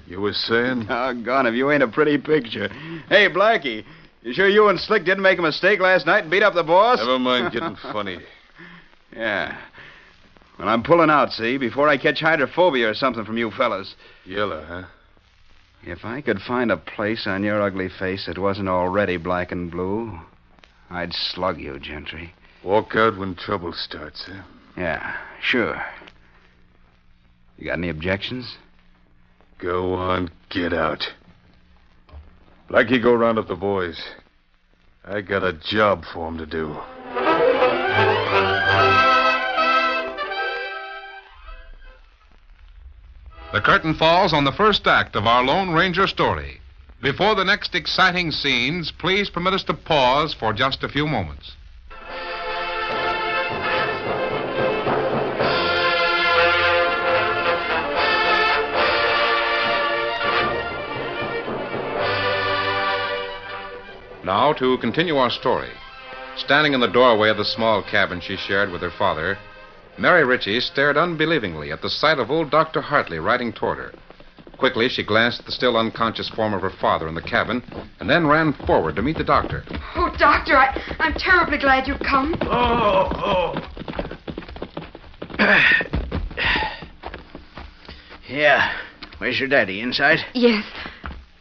You 0.06 0.20
was 0.20 0.36
saying? 0.36 0.86
Doggone, 0.86 1.46
if 1.46 1.54
you 1.54 1.70
ain't 1.70 1.82
a 1.82 1.88
pretty 1.88 2.18
picture. 2.18 2.68
Hey, 3.08 3.28
Blackie, 3.28 3.84
you 4.22 4.32
sure 4.32 4.48
you 4.48 4.68
and 4.68 4.80
Slick 4.80 5.04
didn't 5.04 5.22
make 5.22 5.38
a 5.38 5.42
mistake 5.42 5.80
last 5.80 6.06
night 6.06 6.22
and 6.22 6.30
beat 6.30 6.42
up 6.42 6.54
the 6.54 6.64
boss? 6.64 6.98
Never 6.98 7.18
mind 7.18 7.52
getting 7.52 7.76
funny. 7.76 8.18
Yeah. 9.18 9.58
Well, 10.58 10.68
I'm 10.68 10.84
pulling 10.84 11.10
out, 11.10 11.32
see, 11.32 11.58
before 11.58 11.88
I 11.88 11.98
catch 11.98 12.20
hydrophobia 12.20 12.88
or 12.88 12.94
something 12.94 13.24
from 13.24 13.36
you 13.36 13.50
fellas. 13.50 13.96
Yellow, 14.24 14.64
huh? 14.64 14.82
If 15.82 16.04
I 16.04 16.20
could 16.20 16.38
find 16.40 16.70
a 16.70 16.76
place 16.76 17.26
on 17.26 17.42
your 17.42 17.60
ugly 17.60 17.88
face 17.88 18.26
that 18.26 18.38
wasn't 18.38 18.68
already 18.68 19.16
black 19.16 19.50
and 19.50 19.70
blue, 19.70 20.18
I'd 20.88 21.12
slug 21.12 21.58
you, 21.58 21.80
Gentry. 21.80 22.32
Walk 22.62 22.94
out 22.94 23.18
when 23.18 23.34
trouble 23.34 23.72
starts, 23.72 24.24
huh? 24.26 24.42
Yeah, 24.76 25.16
sure. 25.40 25.82
You 27.56 27.66
got 27.66 27.78
any 27.78 27.88
objections? 27.88 28.56
Go 29.58 29.94
on, 29.94 30.30
get 30.48 30.72
out. 30.72 31.02
Blackie, 32.70 33.02
go 33.02 33.14
round 33.14 33.38
up 33.38 33.48
the 33.48 33.56
boys. 33.56 34.00
I 35.04 35.22
got 35.22 35.42
a 35.42 35.54
job 35.54 36.04
for 36.12 36.28
'em 36.28 36.38
to 36.38 36.46
do. 36.46 36.76
The 43.58 43.64
curtain 43.64 43.94
falls 43.94 44.32
on 44.32 44.44
the 44.44 44.52
first 44.52 44.86
act 44.86 45.16
of 45.16 45.26
our 45.26 45.42
Lone 45.42 45.70
Ranger 45.70 46.06
story. 46.06 46.60
Before 47.02 47.34
the 47.34 47.44
next 47.44 47.74
exciting 47.74 48.30
scenes, 48.30 48.92
please 48.92 49.30
permit 49.30 49.52
us 49.52 49.64
to 49.64 49.74
pause 49.74 50.32
for 50.32 50.52
just 50.52 50.84
a 50.84 50.88
few 50.88 51.08
moments. 51.08 51.56
Now, 64.22 64.52
to 64.52 64.78
continue 64.78 65.16
our 65.16 65.30
story. 65.30 65.72
Standing 66.36 66.74
in 66.74 66.80
the 66.80 66.86
doorway 66.86 67.28
of 67.28 67.38
the 67.38 67.44
small 67.44 67.82
cabin 67.82 68.20
she 68.20 68.36
shared 68.36 68.70
with 68.70 68.82
her 68.82 68.92
father, 68.96 69.36
Mary 69.98 70.24
Ritchie 70.24 70.60
stared 70.60 70.96
unbelievingly 70.96 71.72
at 71.72 71.82
the 71.82 71.90
sight 71.90 72.20
of 72.20 72.30
old 72.30 72.50
Dr. 72.50 72.80
Hartley 72.80 73.18
riding 73.18 73.52
toward 73.52 73.78
her. 73.78 73.92
Quickly, 74.56 74.88
she 74.88 75.02
glanced 75.04 75.40
at 75.40 75.46
the 75.46 75.52
still 75.52 75.76
unconscious 75.76 76.28
form 76.28 76.54
of 76.54 76.62
her 76.62 76.70
father 76.80 77.08
in 77.08 77.14
the 77.14 77.22
cabin 77.22 77.62
and 78.00 78.08
then 78.08 78.26
ran 78.26 78.52
forward 78.66 78.96
to 78.96 79.02
meet 79.02 79.16
the 79.16 79.24
doctor. 79.24 79.64
Oh, 79.96 80.14
Doctor, 80.18 80.56
I, 80.56 80.80
I'm 80.98 81.14
terribly 81.14 81.58
glad 81.58 81.86
you've 81.86 82.00
come. 82.00 82.34
Oh, 82.42 83.10
oh. 83.14 83.54
yeah. 88.28 88.72
Where's 89.18 89.38
your 89.38 89.48
daddy? 89.48 89.80
Inside? 89.80 90.18
Yes. 90.34 90.64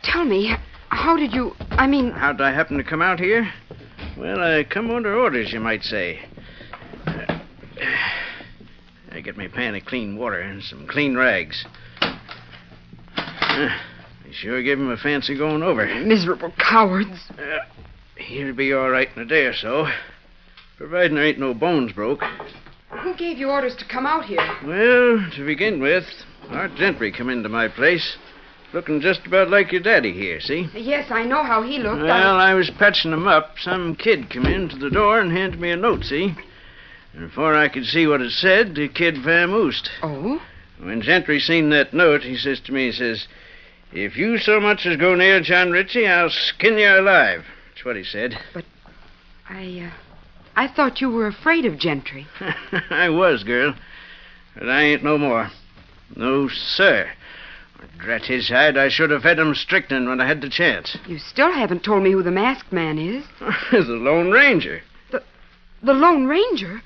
Tell 0.03 0.23
me, 0.23 0.55
how 0.89 1.15
did 1.15 1.33
you. 1.33 1.53
I 1.71 1.87
mean. 1.87 2.11
How'd 2.11 2.41
I 2.41 2.53
happen 2.53 2.77
to 2.77 2.83
come 2.83 3.01
out 3.01 3.19
here? 3.19 3.51
Well, 4.17 4.39
I 4.39 4.63
come 4.63 4.91
under 4.91 5.17
orders, 5.17 5.51
you 5.51 5.59
might 5.59 5.83
say. 5.83 6.19
Uh, 7.05 7.39
I 9.11 9.21
get 9.21 9.37
my 9.37 9.47
pan 9.47 9.75
of 9.75 9.85
clean 9.85 10.17
water 10.17 10.39
and 10.39 10.61
some 10.63 10.87
clean 10.87 11.15
rags. 11.15 11.65
Uh, 12.01 13.69
they 14.25 14.31
sure 14.31 14.61
give 14.61 14.79
him 14.79 14.91
a 14.91 14.97
fancy 14.97 15.37
going 15.37 15.63
over. 15.63 15.85
Miserable 16.03 16.53
cowards. 16.57 17.31
Uh, 17.31 17.59
he'll 18.17 18.53
be 18.53 18.73
all 18.73 18.89
right 18.89 19.09
in 19.15 19.21
a 19.21 19.25
day 19.25 19.45
or 19.45 19.53
so, 19.53 19.87
providing 20.77 21.15
there 21.15 21.25
ain't 21.25 21.39
no 21.39 21.53
bones 21.53 21.93
broke. 21.93 22.21
Who 22.89 23.15
gave 23.15 23.37
you 23.37 23.49
orders 23.49 23.75
to 23.77 23.85
come 23.85 24.05
out 24.05 24.25
here? 24.25 24.39
Well, 24.65 25.29
to 25.35 25.45
begin 25.45 25.81
with, 25.81 26.05
Art 26.49 26.75
Gentry 26.75 27.11
come 27.11 27.29
into 27.29 27.49
my 27.49 27.67
place, 27.67 28.17
looking 28.73 29.01
just 29.01 29.25
about 29.25 29.49
like 29.49 29.71
your 29.71 29.81
daddy 29.81 30.13
here, 30.13 30.39
see? 30.39 30.67
Yes, 30.73 31.11
I 31.11 31.23
know 31.23 31.43
how 31.43 31.63
he 31.63 31.79
looked. 31.79 32.03
Well, 32.03 32.37
I 32.37 32.53
was 32.53 32.69
patching 32.77 33.11
him 33.11 33.27
up. 33.27 33.55
Some 33.59 33.95
kid 33.95 34.29
come 34.29 34.45
in 34.45 34.69
to 34.69 34.77
the 34.77 34.89
door 34.89 35.19
and 35.19 35.31
handed 35.31 35.59
me 35.59 35.71
a 35.71 35.77
note, 35.77 36.03
see? 36.03 36.35
And 37.13 37.29
before 37.29 37.55
I 37.55 37.67
could 37.67 37.85
see 37.85 38.07
what 38.07 38.21
it 38.21 38.31
said, 38.31 38.75
the 38.75 38.87
kid 38.87 39.15
vamoosed. 39.15 39.89
Oh? 40.03 40.41
When 40.79 41.01
Gentry 41.01 41.39
seen 41.39 41.69
that 41.71 41.93
note, 41.93 42.21
he 42.23 42.37
says 42.37 42.59
to 42.61 42.71
me, 42.71 42.87
he 42.87 42.91
says, 42.91 43.27
If 43.91 44.15
you 44.15 44.37
so 44.37 44.59
much 44.59 44.85
as 44.85 44.97
go 44.97 45.15
near 45.15 45.41
John 45.41 45.71
Ritchie, 45.71 46.07
I'll 46.07 46.29
skin 46.29 46.77
you 46.77 46.99
alive. 46.99 47.45
That's 47.69 47.85
what 47.85 47.95
he 47.95 48.03
said. 48.03 48.37
But 48.53 48.65
I, 49.49 49.89
uh, 49.89 49.97
I 50.55 50.67
thought 50.67 50.99
you 50.99 51.09
were 51.09 51.27
afraid 51.27 51.65
of 51.65 51.79
Gentry. 51.79 52.27
I 52.89 53.09
was, 53.09 53.43
girl. 53.43 53.73
But 54.55 54.69
I 54.69 54.81
ain't 54.81 55.03
no 55.03 55.17
more. 55.17 55.49
No, 56.15 56.47
sir. 56.49 57.09
Drat 57.99 58.25
his 58.25 58.49
hide, 58.49 58.77
I 58.77 58.89
should 58.89 59.11
have 59.11 59.23
fed 59.23 59.39
him 59.39 59.53
strychnine 59.53 60.09
when 60.09 60.19
I 60.19 60.27
had 60.27 60.41
the 60.41 60.49
chance. 60.49 60.97
You 61.07 61.19
still 61.19 61.51
haven't 61.51 61.83
told 61.83 62.03
me 62.03 62.11
who 62.11 62.23
the 62.23 62.31
masked 62.31 62.71
man 62.71 62.97
is. 62.97 63.23
He's 63.71 63.87
the 63.87 63.93
Lone 63.93 64.31
Ranger. 64.31 64.81
The 65.83 65.93
Lone 65.93 66.25
Ranger? 66.25 66.81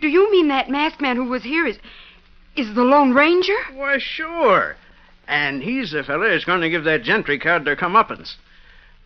Do 0.00 0.08
you 0.08 0.30
mean 0.30 0.48
that 0.48 0.70
masked 0.70 1.00
man 1.00 1.16
who 1.16 1.24
was 1.24 1.42
here 1.42 1.66
is. 1.66 1.78
is 2.56 2.74
the 2.74 2.82
Lone 2.82 3.14
Ranger? 3.14 3.56
Why, 3.74 3.98
sure. 3.98 4.76
And 5.26 5.62
he's 5.62 5.92
the 5.92 6.04
fella 6.04 6.30
who's 6.30 6.44
going 6.44 6.60
to 6.60 6.70
give 6.70 6.84
that 6.84 7.02
gentry 7.02 7.38
card 7.38 7.64
their 7.64 7.76
comeuppance. 7.76 8.34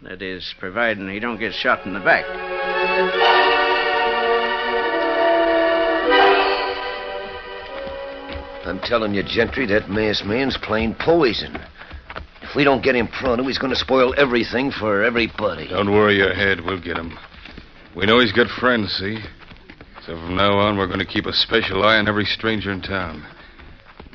That 0.02 0.20
is, 0.20 0.54
providing 0.58 1.08
he 1.08 1.20
don't 1.20 1.38
get 1.38 1.54
shot 1.54 1.86
in 1.86 1.94
the 1.94 2.00
back. 2.00 2.24
I'm 8.66 8.80
telling 8.80 9.14
you, 9.14 9.22
Gentry, 9.22 9.64
that 9.66 9.88
masked 9.88 10.26
man's 10.26 10.58
plain 10.58 10.94
poison. 10.98 11.56
If 12.42 12.54
we 12.54 12.64
don't 12.64 12.82
get 12.82 12.96
him 12.96 13.08
pronto, 13.08 13.44
he's 13.44 13.58
going 13.58 13.72
to 13.72 13.78
spoil 13.78 14.12
everything 14.16 14.72
for 14.72 15.02
everybody. 15.04 15.68
Don't 15.68 15.92
worry 15.92 16.16
your 16.16 16.34
head. 16.34 16.60
We'll 16.60 16.80
get 16.80 16.96
him. 16.96 17.16
We 17.96 18.04
know 18.04 18.20
he's 18.20 18.32
got 18.32 18.48
friends, 18.60 18.92
see? 18.92 19.18
So 20.02 20.12
from 20.20 20.36
now 20.36 20.58
on, 20.58 20.76
we're 20.76 20.86
going 20.86 20.98
to 20.98 21.06
keep 21.06 21.24
a 21.24 21.32
special 21.32 21.82
eye 21.82 21.96
on 21.96 22.06
every 22.06 22.26
stranger 22.26 22.70
in 22.70 22.82
town. 22.82 23.26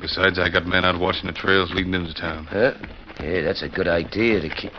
Besides, 0.00 0.38
I 0.38 0.48
got 0.50 0.66
men 0.66 0.84
out 0.84 1.00
watching 1.00 1.26
the 1.26 1.32
trails 1.32 1.72
leading 1.74 1.92
into 1.92 2.14
town. 2.14 2.46
Huh? 2.46 2.74
Yeah, 3.20 3.42
that's 3.42 3.62
a 3.62 3.68
good 3.68 3.88
idea 3.88 4.40
to 4.40 4.48
keep. 4.48 4.72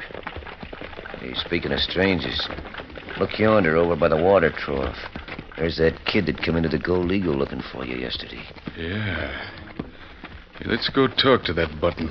Hey, 1.19 1.33
speaking 1.35 1.73
of 1.73 1.79
strangers, 1.79 2.47
look 3.19 3.37
yonder 3.37 3.75
over 3.75 3.97
by 3.97 4.07
the 4.07 4.15
water 4.15 4.51
trough. 4.57 4.97
There's 5.57 5.77
that 5.77 6.05
kid 6.05 6.25
that 6.27 6.41
come 6.41 6.55
into 6.55 6.69
the 6.69 6.79
Gold 6.79 7.11
Eagle 7.11 7.35
looking 7.35 7.61
for 7.73 7.85
you 7.85 7.97
yesterday. 7.97 8.41
Yeah. 8.77 9.49
Hey, 10.59 10.65
let's 10.65 10.87
go 10.89 11.07
talk 11.07 11.43
to 11.43 11.53
that 11.53 11.79
button. 11.81 12.09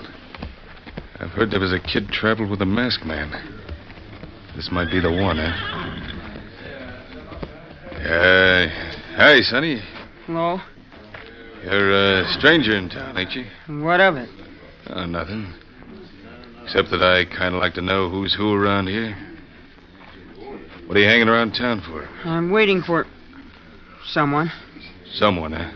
I've 1.18 1.30
heard 1.30 1.52
there 1.52 1.60
was 1.60 1.72
a 1.72 1.80
kid 1.80 2.08
traveled 2.08 2.50
with 2.50 2.60
a 2.60 2.66
masked 2.66 3.06
man. 3.06 3.32
This 4.54 4.68
might 4.70 4.90
be 4.90 5.00
the 5.00 5.10
one, 5.10 5.38
huh? 5.38 6.01
Uh, 8.02 8.66
hi, 9.14 9.40
Sonny. 9.42 9.80
Hello? 10.26 10.60
You're 11.62 12.22
a 12.22 12.32
stranger 12.32 12.76
in 12.76 12.88
town, 12.88 13.16
ain't 13.16 13.30
you? 13.30 13.44
What 13.80 14.00
of 14.00 14.16
it? 14.16 14.28
Oh, 14.88 15.06
nothing. 15.06 15.54
Except 16.64 16.90
that 16.90 17.00
I 17.00 17.24
kind 17.26 17.54
of 17.54 17.60
like 17.60 17.74
to 17.74 17.80
know 17.80 18.10
who's 18.10 18.34
who 18.34 18.54
around 18.54 18.88
here. 18.88 19.16
What 20.86 20.96
are 20.96 21.00
you 21.00 21.06
hanging 21.06 21.28
around 21.28 21.52
town 21.52 21.80
for? 21.86 22.08
I'm 22.28 22.50
waiting 22.50 22.82
for 22.82 23.06
someone. 24.06 24.50
Someone, 25.12 25.52
huh? 25.52 25.70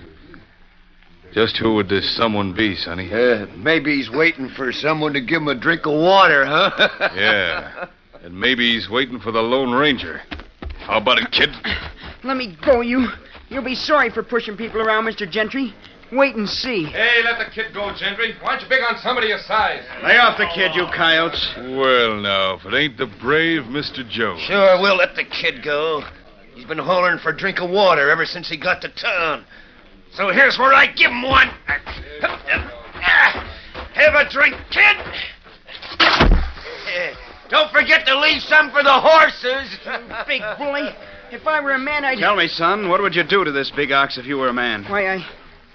Just 1.32 1.56
who 1.58 1.74
would 1.76 1.88
this 1.88 2.16
someone 2.16 2.52
be, 2.56 2.74
Sonny? 2.74 3.08
Uh, 3.12 3.46
maybe 3.56 3.94
he's 3.98 4.10
waiting 4.10 4.48
for 4.56 4.72
someone 4.72 5.12
to 5.12 5.20
give 5.20 5.42
him 5.42 5.48
a 5.48 5.54
drink 5.54 5.86
of 5.86 5.92
water, 5.92 6.44
huh? 6.44 6.88
yeah. 7.14 7.86
And 8.24 8.34
maybe 8.40 8.74
he's 8.74 8.90
waiting 8.90 9.20
for 9.20 9.30
the 9.30 9.42
Lone 9.42 9.72
Ranger. 9.72 10.22
How 10.86 10.98
about 10.98 11.18
it, 11.18 11.30
kid? 11.32 11.50
Let 12.22 12.36
me 12.36 12.56
go, 12.64 12.80
you. 12.80 13.08
You'll 13.48 13.64
be 13.64 13.74
sorry 13.74 14.08
for 14.10 14.22
pushing 14.22 14.56
people 14.56 14.80
around, 14.80 15.04
Mr. 15.04 15.28
Gentry. 15.28 15.74
Wait 16.12 16.36
and 16.36 16.48
see. 16.48 16.84
Hey, 16.84 17.22
let 17.24 17.38
the 17.38 17.52
kid 17.52 17.74
go, 17.74 17.92
Gentry. 17.96 18.34
Why 18.40 18.50
aren't 18.50 18.62
you 18.62 18.68
big 18.68 18.82
on 18.88 18.96
somebody 18.98 19.26
your 19.26 19.40
size? 19.40 19.82
Lay 20.04 20.16
off 20.16 20.38
the 20.38 20.46
kid, 20.54 20.76
you 20.76 20.86
coyotes. 20.94 21.54
Well, 21.56 22.20
now, 22.20 22.54
if 22.54 22.64
it 22.64 22.74
ain't 22.74 22.96
the 22.96 23.06
brave 23.20 23.62
Mr. 23.62 24.08
Jones. 24.08 24.40
Sure, 24.42 24.80
we'll 24.80 24.96
let 24.96 25.16
the 25.16 25.24
kid 25.24 25.64
go. 25.64 26.04
He's 26.54 26.64
been 26.66 26.78
hollering 26.78 27.18
for 27.18 27.30
a 27.30 27.36
drink 27.36 27.60
of 27.60 27.68
water 27.68 28.08
ever 28.08 28.24
since 28.24 28.48
he 28.48 28.56
got 28.56 28.80
to 28.82 28.88
town. 28.88 29.44
So 30.12 30.30
here's 30.30 30.56
where 30.56 30.72
I 30.72 30.86
give 30.86 31.10
him 31.10 31.22
one. 31.22 31.50
Ah, 32.22 33.54
have 33.94 34.14
a 34.14 34.30
drink, 34.30 34.54
kid. 34.70 34.96
Eh, 36.88 37.14
Don't 37.48 37.70
forget 37.70 38.06
to 38.06 38.18
leave 38.18 38.42
some 38.42 38.70
for 38.70 38.82
the 38.82 38.92
horses. 38.92 39.78
Big 40.26 40.42
bully. 40.58 40.88
If 41.30 41.46
I 41.46 41.60
were 41.60 41.72
a 41.72 41.78
man, 41.78 42.04
I'd. 42.04 42.18
Tell 42.18 42.36
me, 42.36 42.48
son, 42.48 42.88
what 42.88 43.00
would 43.00 43.14
you 43.14 43.24
do 43.24 43.44
to 43.44 43.50
this 43.50 43.70
big 43.72 43.90
ox 43.90 44.16
if 44.16 44.26
you 44.26 44.38
were 44.38 44.48
a 44.48 44.52
man? 44.52 44.84
Why, 44.84 45.14
I. 45.14 45.26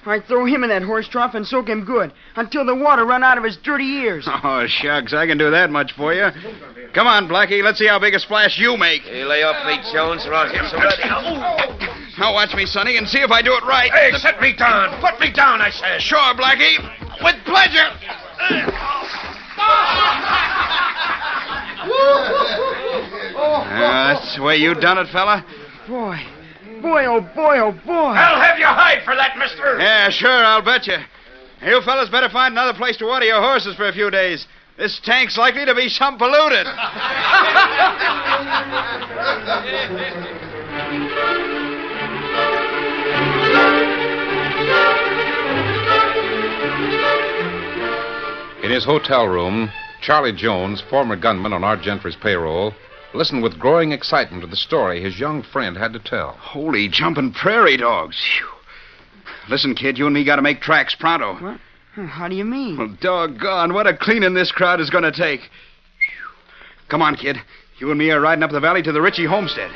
I'd 0.06 0.26
throw 0.26 0.46
him 0.46 0.64
in 0.64 0.70
that 0.70 0.82
horse 0.82 1.08
trough 1.08 1.36
and 1.36 1.46
soak 1.46 1.70
him 1.70 1.86
good 1.86 2.12
until 2.36 2.66
the 2.66 2.74
water 2.74 3.06
run 3.06 3.24
out 3.24 3.38
of 3.38 3.44
his 3.44 3.58
dirty 3.58 3.86
ears. 3.86 4.28
Oh, 4.44 4.66
shucks, 4.66 5.14
I 5.14 5.28
can 5.28 5.38
do 5.38 5.52
that 5.52 5.70
much 5.70 5.92
for 5.94 6.14
you. 6.14 6.28
Come 6.94 7.06
on, 7.06 7.28
Blackie, 7.28 7.62
let's 7.62 7.78
see 7.78 7.86
how 7.86 8.00
big 8.00 8.16
a 8.16 8.20
splash 8.20 8.58
you 8.58 8.76
make. 8.76 9.04
Hey, 9.04 9.24
lay 9.24 9.44
off 9.44 9.66
me, 9.68 9.78
Jones, 9.94 10.26
or 10.26 10.34
I'll 10.34 10.50
hit 10.50 10.66
somebody. 10.72 11.04
Now 12.18 12.34
watch 12.34 12.56
me, 12.56 12.66
Sonny, 12.66 12.98
and 12.98 13.08
see 13.08 13.20
if 13.20 13.30
I 13.30 13.44
do 13.44 13.54
it 13.54 13.64
right. 13.66 13.92
Hey, 13.92 14.12
set 14.18 14.42
me 14.42 14.56
down. 14.56 15.00
Put 15.00 15.20
me 15.20 15.32
down, 15.32 15.62
I 15.62 15.70
said. 15.70 16.02
Sure, 16.02 16.34
Blackie. 16.34 16.80
With 17.24 17.36
pleasure. 17.46 17.90
Uh. 18.40 18.81
Way 24.42 24.58
you 24.58 24.74
done 24.76 24.98
it, 24.98 25.08
fella? 25.12 25.46
Boy. 25.88 26.20
Boy, 26.82 27.06
oh 27.06 27.22
boy, 27.22 27.60
oh 27.60 27.72
boy. 27.72 27.92
I'll 27.94 28.42
have 28.42 28.58
you 28.58 28.66
hide 28.66 29.04
for 29.06 29.16
that, 29.16 29.38
mister. 29.38 29.78
Yeah, 29.80 30.10
sure, 30.10 30.30
I'll 30.30 30.64
bet 30.64 30.88
you. 30.88 30.98
You 31.64 31.82
fellas 31.82 32.10
better 32.10 32.30
find 32.30 32.54
another 32.54 32.76
place 32.76 32.98
to 32.98 33.06
water 33.06 33.26
your 33.26 33.42
horses 33.42 33.76
for 33.76 33.88
a 33.88 33.94
few 33.94 34.10
days. 34.10 34.48
This 34.78 35.00
tank's 35.04 35.38
likely 35.38 35.64
to 35.66 35.76
be 35.76 35.90
some 35.90 36.18
polluted. 36.18 36.66
In 48.64 48.72
his 48.72 48.86
hotel 48.86 49.28
room, 49.28 49.70
Charlie 50.02 50.34
Jones, 50.34 50.82
former 50.90 51.16
gunman 51.16 51.54
on 51.54 51.64
Art 51.64 51.82
Gentry's 51.82 52.16
payroll, 52.16 52.74
listened 53.13 53.43
with 53.43 53.60
growing 53.60 53.91
excitement 53.91 54.41
to 54.41 54.47
the 54.47 54.56
story 54.56 55.02
his 55.02 55.19
young 55.19 55.43
friend 55.43 55.78
had 55.78 55.93
to 55.93 56.00
tell. 56.00 56.32
Holy 56.34 56.88
jumping 56.88 57.34
prairie 57.34 57.78
dogs. 57.78 58.17
Phew. 58.17 58.47
Listen, 59.50 59.76
kid, 59.76 59.97
you 59.97 60.06
and 60.06 60.13
me 60.13 60.24
got 60.24 60.38
to 60.38 60.41
make 60.41 60.62
tracks 60.62 60.95
pronto. 60.95 61.36
What? 61.36 61.60
How 62.08 62.28
do 62.28 62.36
you 62.36 62.45
mean? 62.45 62.78
Well, 62.78 62.95
doggone, 63.02 63.74
what 63.74 63.88
a 63.88 63.95
cleaning 63.95 64.34
this 64.34 64.52
crowd 64.52 64.80
is 64.80 64.89
going 64.89 65.04
to 65.04 65.12
take. 65.12 65.41
Phew. 65.41 66.88
Come 66.88 67.02
on, 67.02 67.15
kid. 67.15 67.38
You 67.80 67.89
and 67.89 68.00
me 68.00 68.12
are 68.12 68.21
riding 68.21 68.43
up 68.43 68.52
the 68.52 68.60
valley 68.60 68.82
to 68.84 68.91
the 68.91 69.02
Ritchie 69.02 69.26
homestead. 69.26 69.71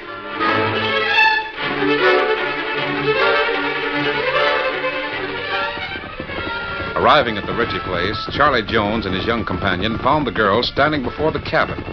Arriving 6.95 7.37
at 7.37 7.45
the 7.45 7.53
Ritchie 7.53 7.79
place, 7.79 8.17
Charlie 8.31 8.65
Jones 8.65 9.05
and 9.05 9.13
his 9.13 9.25
young 9.25 9.45
companion 9.45 9.97
found 9.99 10.25
the 10.25 10.31
girl 10.31 10.63
standing 10.63 11.03
before 11.03 11.31
the 11.31 11.41
cabin. 11.41 11.83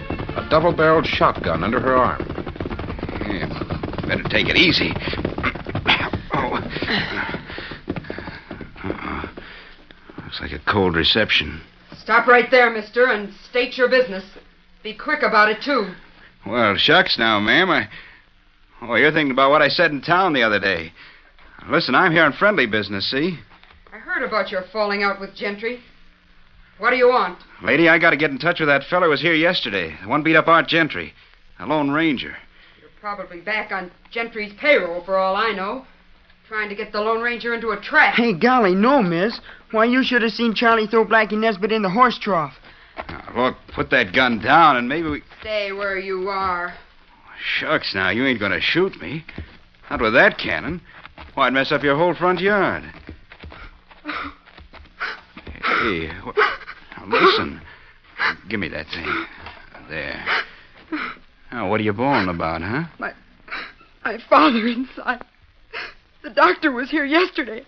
Double 0.53 0.71
barreled 0.71 1.07
shotgun 1.07 1.63
under 1.63 1.79
her 1.79 1.95
arm. 1.95 2.21
Yeah, 3.27 4.05
better 4.07 4.21
take 4.29 4.47
it 4.47 4.55
easy. 4.55 4.93
oh. 6.31 6.61
Uh-uh. 8.83 9.27
Looks 10.23 10.41
like 10.41 10.51
a 10.51 10.59
cold 10.71 10.95
reception. 10.95 11.59
Stop 11.97 12.27
right 12.27 12.51
there, 12.51 12.69
mister, 12.69 13.07
and 13.07 13.33
state 13.49 13.79
your 13.79 13.89
business. 13.89 14.23
Be 14.83 14.93
quick 14.93 15.23
about 15.23 15.49
it, 15.49 15.63
too. 15.63 15.91
Well, 16.45 16.75
shucks 16.77 17.17
now, 17.17 17.39
ma'am. 17.39 17.71
I. 17.71 17.89
Oh, 18.83 18.93
you're 18.93 19.11
thinking 19.11 19.31
about 19.31 19.49
what 19.49 19.63
I 19.63 19.69
said 19.69 19.89
in 19.89 20.01
town 20.01 20.33
the 20.33 20.43
other 20.43 20.59
day. 20.59 20.93
Listen, 21.67 21.95
I'm 21.95 22.11
here 22.11 22.25
on 22.25 22.33
friendly 22.33 22.67
business, 22.67 23.09
see? 23.09 23.39
I 23.91 23.97
heard 23.97 24.21
about 24.21 24.51
your 24.51 24.65
falling 24.71 25.01
out 25.01 25.19
with 25.19 25.33
Gentry. 25.33 25.79
What 26.83 26.89
do 26.89 26.97
you 26.97 27.07
want? 27.07 27.39
Lady, 27.61 27.87
I 27.87 27.97
gotta 27.97 28.17
get 28.17 28.31
in 28.31 28.37
touch 28.37 28.59
with 28.59 28.67
that 28.67 28.83
fellow 28.83 29.05
who 29.05 29.11
was 29.11 29.21
here 29.21 29.33
yesterday. 29.33 29.95
The 30.01 30.09
one 30.09 30.21
beat 30.21 30.35
up 30.35 30.49
Art 30.49 30.67
Gentry. 30.67 31.13
A 31.57 31.65
Lone 31.65 31.91
Ranger. 31.91 32.35
You're 32.81 32.89
probably 32.99 33.39
back 33.39 33.71
on 33.71 33.89
Gentry's 34.11 34.51
payroll, 34.59 35.01
for 35.05 35.15
all 35.15 35.37
I 35.37 35.53
know. 35.53 35.85
Trying 36.49 36.67
to 36.67 36.75
get 36.75 36.91
the 36.91 36.99
Lone 36.99 37.21
Ranger 37.21 37.53
into 37.53 37.69
a 37.69 37.79
trap. 37.79 38.15
Hey, 38.15 38.33
golly, 38.33 38.75
no, 38.75 39.01
miss. 39.01 39.39
Why, 39.71 39.85
you 39.85 40.03
should 40.03 40.23
have 40.23 40.33
seen 40.33 40.53
Charlie 40.53 40.85
throw 40.85 41.05
Blackie 41.05 41.39
Nesbitt 41.39 41.71
in 41.71 41.83
the 41.83 41.89
horse 41.89 42.19
trough. 42.19 42.59
Now, 43.07 43.31
look, 43.33 43.55
put 43.73 43.89
that 43.91 44.11
gun 44.11 44.39
down 44.39 44.75
and 44.75 44.89
maybe 44.89 45.07
we. 45.07 45.23
Stay 45.39 45.71
where 45.71 45.97
you 45.97 46.27
are. 46.27 46.73
Shucks, 47.41 47.95
now, 47.95 48.09
you 48.09 48.25
ain't 48.25 48.41
gonna 48.41 48.59
shoot 48.59 49.01
me. 49.01 49.23
Not 49.89 50.01
with 50.01 50.15
that 50.15 50.37
cannon. 50.37 50.81
Why, 51.35 51.47
I'd 51.47 51.53
mess 51.53 51.71
up 51.71 51.81
your 51.81 51.95
whole 51.95 52.13
front 52.13 52.41
yard. 52.41 52.83
Hey, 55.65 56.07
wh- 56.07 56.35
now 56.37 56.52
listen. 57.07 57.61
Give 58.49 58.59
me 58.59 58.69
that 58.69 58.87
thing. 58.87 59.25
There. 59.89 60.25
Now, 61.51 61.69
what 61.69 61.79
are 61.79 61.83
you 61.83 61.93
bawling 61.93 62.29
about, 62.29 62.61
huh? 62.61 62.83
My, 62.99 63.13
my 64.05 64.17
father 64.29 64.65
inside. 64.65 65.23
The 66.23 66.29
doctor 66.29 66.71
was 66.71 66.89
here 66.89 67.05
yesterday. 67.05 67.65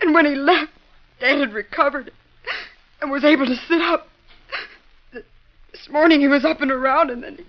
And 0.00 0.14
when 0.14 0.24
he 0.26 0.34
left, 0.34 0.72
Dad 1.20 1.38
had 1.38 1.52
recovered 1.52 2.10
and 3.00 3.10
was 3.10 3.24
able 3.24 3.46
to 3.46 3.56
sit 3.68 3.80
up. 3.80 4.08
This 5.12 5.88
morning 5.90 6.20
he 6.20 6.28
was 6.28 6.44
up 6.44 6.60
and 6.60 6.70
around, 6.70 7.10
and 7.10 7.22
then 7.22 7.36
he, 7.36 7.44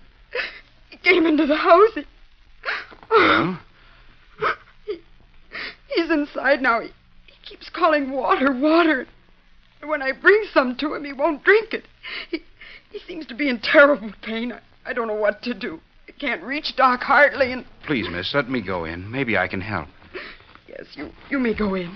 he 0.89 0.97
came 0.97 1.25
into 1.25 1.45
the 1.45 1.55
house. 1.55 1.91
He, 1.95 2.03
Well? 3.09 3.59
he's 5.95 6.11
inside 6.11 6.61
now. 6.61 6.81
He, 6.81 6.89
he 7.27 7.33
keeps 7.45 7.69
calling 7.69 8.11
water, 8.11 8.51
water. 8.51 9.07
And 9.81 9.89
when 9.89 10.01
I 10.01 10.11
bring 10.11 10.43
some 10.53 10.75
to 10.77 10.93
him, 10.93 11.05
he 11.05 11.13
won't 11.13 11.43
drink 11.43 11.73
it. 11.73 11.85
He, 12.29 12.41
he 12.91 12.99
seems 12.99 13.25
to 13.27 13.35
be 13.35 13.49
in 13.49 13.59
terrible 13.59 14.11
pain. 14.21 14.51
I, 14.51 14.59
I 14.85 14.93
don't 14.93 15.07
know 15.07 15.13
what 15.13 15.41
to 15.43 15.53
do. 15.53 15.79
I 16.07 16.11
can't 16.13 16.43
reach 16.43 16.75
Doc 16.75 17.01
Hartley, 17.01 17.51
and 17.53 17.65
Please, 17.85 18.07
miss, 18.09 18.33
let 18.33 18.49
me 18.49 18.61
go 18.61 18.85
in. 18.85 19.09
Maybe 19.09 19.37
I 19.37 19.47
can 19.47 19.61
help. 19.61 19.87
yes, 20.67 20.85
you 20.95 21.11
you 21.29 21.39
may 21.39 21.53
go 21.53 21.75
in. 21.75 21.95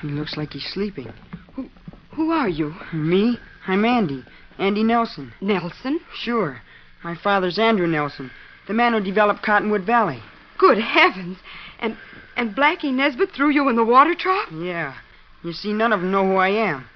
He 0.00 0.08
looks 0.08 0.36
like 0.36 0.50
he's 0.52 0.66
sleeping. 0.72 1.12
Who, 1.54 1.68
Who 2.14 2.30
are 2.32 2.48
you? 2.48 2.74
Me? 2.92 3.38
I'm 3.66 3.84
Andy. 3.84 4.24
Andy 4.58 4.82
Nelson. 4.82 5.32
Nelson? 5.40 6.00
Sure. 6.14 6.60
My 7.04 7.14
father's 7.16 7.58
Andrew 7.58 7.86
Nelson, 7.86 8.30
the 8.66 8.74
man 8.74 8.92
who 8.92 9.00
developed 9.00 9.42
Cottonwood 9.42 9.82
Valley. 9.82 10.22
Good 10.58 10.78
heavens! 10.78 11.38
And 11.78 11.96
and 12.36 12.56
Blackie 12.56 12.92
Nesbitt 12.92 13.30
threw 13.32 13.50
you 13.50 13.68
in 13.68 13.76
the 13.76 13.84
water 13.84 14.14
trough? 14.14 14.50
Yeah. 14.52 14.94
You 15.42 15.52
see, 15.52 15.72
none 15.72 15.92
of 15.92 16.00
them 16.00 16.10
know 16.10 16.24
who 16.24 16.36
I 16.36 16.48
am. 16.48 16.86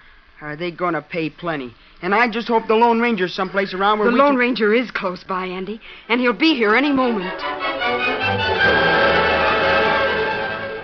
Are 0.41 0.57
they 0.57 0.71
going 0.71 0.95
to 0.95 1.03
pay 1.03 1.31
plenty? 1.31 1.75
And 2.03 2.15
I 2.15 2.29
just 2.29 2.49
hope 2.49 2.67
the 2.67 2.75
Lone 2.75 3.01
Ranger's 3.01 3.35
someplace 3.35 3.75
around 3.75 3.99
where 3.99 4.09
the 4.09 4.13
we 4.13 4.19
Lone 4.19 4.33
can... 4.33 4.39
Ranger 4.39 4.75
is 4.75 4.91
close 4.91 5.25
by, 5.25 5.47
Andy, 5.47 5.81
and 6.09 6.21
he'll 6.21 6.33
be 6.33 6.55
here 6.55 6.75
any 6.75 6.93
moment. 6.93 7.43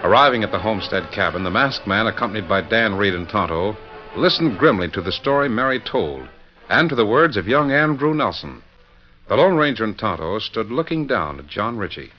Arriving 0.05 0.43
at 0.43 0.51
the 0.51 0.59
homestead 0.59 1.13
cabin, 1.13 1.45
the 1.45 1.51
masked 1.51 1.87
man, 1.87 2.07
accompanied 2.07 2.49
by 2.49 2.61
Dan 2.61 2.95
Reed 2.97 3.15
and 3.15 3.29
Tonto, 3.29 3.77
listened 4.17 4.59
grimly 4.59 4.89
to 4.91 5.01
the 5.01 5.13
story 5.13 5.49
Mary 5.49 5.81
told 5.81 6.29
and 6.69 6.89
to 6.89 6.95
the 6.95 7.07
words 7.07 7.37
of 7.37 7.47
young 7.47 7.71
Andrew 7.71 8.15
Nelson. 8.15 8.63
The 9.33 9.39
Lone 9.39 9.57
Ranger 9.57 9.85
and 9.85 9.99
Tonto 9.99 10.39
stood 10.41 10.71
looking 10.71 11.07
down 11.07 11.39
at 11.39 11.47
John 11.47 11.79
Ritchie. 11.79 12.13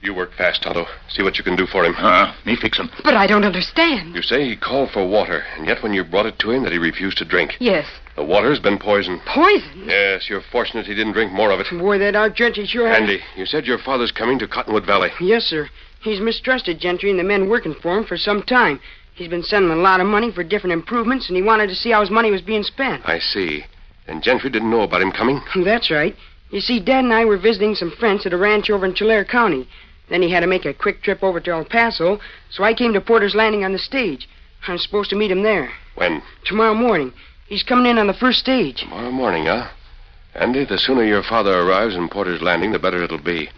You 0.00 0.14
work 0.14 0.32
fast, 0.38 0.62
Tonto. 0.62 0.86
See 1.08 1.24
what 1.24 1.36
you 1.36 1.42
can 1.42 1.56
do 1.56 1.66
for 1.66 1.84
him. 1.84 1.96
Uh, 1.98 2.32
me 2.46 2.54
fix 2.54 2.78
him. 2.78 2.88
But 3.02 3.16
I 3.16 3.26
don't 3.26 3.42
understand. 3.42 4.14
You 4.14 4.22
say 4.22 4.48
he 4.48 4.54
called 4.56 4.90
for 4.92 5.04
water, 5.04 5.42
and 5.56 5.66
yet 5.66 5.82
when 5.82 5.92
you 5.92 6.04
brought 6.04 6.26
it 6.26 6.38
to 6.38 6.52
him 6.52 6.62
that 6.62 6.70
he 6.70 6.78
refused 6.78 7.18
to 7.18 7.24
drink. 7.24 7.56
Yes. 7.58 7.84
The 8.14 8.22
water's 8.22 8.60
been 8.60 8.78
poisoned. 8.78 9.22
Poisoned? 9.26 9.86
Yes, 9.86 10.30
you're 10.30 10.40
fortunate 10.52 10.86
he 10.86 10.94
didn't 10.94 11.14
drink 11.14 11.32
more 11.32 11.50
of 11.50 11.58
it. 11.58 11.66
Boy, 11.76 11.98
that 11.98 12.14
Art 12.14 12.36
Gentry 12.36 12.64
sure 12.64 12.86
had... 12.86 13.02
Andy, 13.02 13.18
you 13.36 13.44
said 13.44 13.66
your 13.66 13.78
father's 13.78 14.12
coming 14.12 14.38
to 14.38 14.46
Cottonwood 14.46 14.86
Valley. 14.86 15.10
Yes, 15.20 15.42
sir. 15.42 15.68
He's 16.00 16.20
mistrusted 16.20 16.78
Gentry 16.78 17.10
and 17.10 17.18
the 17.18 17.24
men 17.24 17.48
working 17.48 17.74
for 17.82 17.98
him 17.98 18.04
for 18.04 18.16
some 18.16 18.44
time. 18.44 18.78
He's 19.16 19.26
been 19.26 19.42
sending 19.42 19.72
a 19.72 19.82
lot 19.82 20.00
of 20.00 20.06
money 20.06 20.30
for 20.30 20.44
different 20.44 20.74
improvements, 20.74 21.26
and 21.26 21.34
he 21.34 21.42
wanted 21.42 21.70
to 21.70 21.74
see 21.74 21.90
how 21.90 22.02
his 22.02 22.10
money 22.10 22.30
was 22.30 22.40
being 22.40 22.62
spent. 22.62 23.02
I 23.04 23.18
see. 23.18 23.64
And 24.06 24.22
Gentry 24.22 24.50
didn't 24.50 24.70
know 24.70 24.82
about 24.82 25.02
him 25.02 25.12
coming? 25.12 25.40
Oh, 25.54 25.64
that's 25.64 25.90
right. 25.90 26.16
You 26.50 26.60
see, 26.60 26.80
Dad 26.80 27.04
and 27.04 27.12
I 27.12 27.24
were 27.24 27.38
visiting 27.38 27.74
some 27.74 27.90
friends 27.90 28.26
at 28.26 28.32
a 28.32 28.36
ranch 28.36 28.68
over 28.68 28.84
in 28.84 28.94
Tulare 28.94 29.24
County. 29.24 29.66
Then 30.08 30.22
he 30.22 30.30
had 30.30 30.40
to 30.40 30.46
make 30.46 30.66
a 30.66 30.74
quick 30.74 31.02
trip 31.02 31.22
over 31.22 31.40
to 31.40 31.50
El 31.50 31.64
Paso, 31.64 32.20
so 32.50 32.64
I 32.64 32.74
came 32.74 32.92
to 32.92 33.00
Porter's 33.00 33.34
Landing 33.34 33.64
on 33.64 33.72
the 33.72 33.78
stage. 33.78 34.28
I'm 34.68 34.78
supposed 34.78 35.10
to 35.10 35.16
meet 35.16 35.30
him 35.30 35.42
there. 35.42 35.72
When? 35.94 36.22
Tomorrow 36.44 36.74
morning. 36.74 37.12
He's 37.46 37.62
coming 37.62 37.86
in 37.86 37.98
on 37.98 38.06
the 38.06 38.14
first 38.14 38.38
stage. 38.38 38.80
Tomorrow 38.80 39.10
morning, 39.10 39.46
huh? 39.46 39.68
Andy, 40.34 40.64
the 40.64 40.78
sooner 40.78 41.04
your 41.04 41.22
father 41.22 41.60
arrives 41.60 41.96
in 41.96 42.08
Porter's 42.08 42.42
Landing, 42.42 42.72
the 42.72 42.78
better 42.78 43.02
it'll 43.02 43.18
be. 43.18 43.48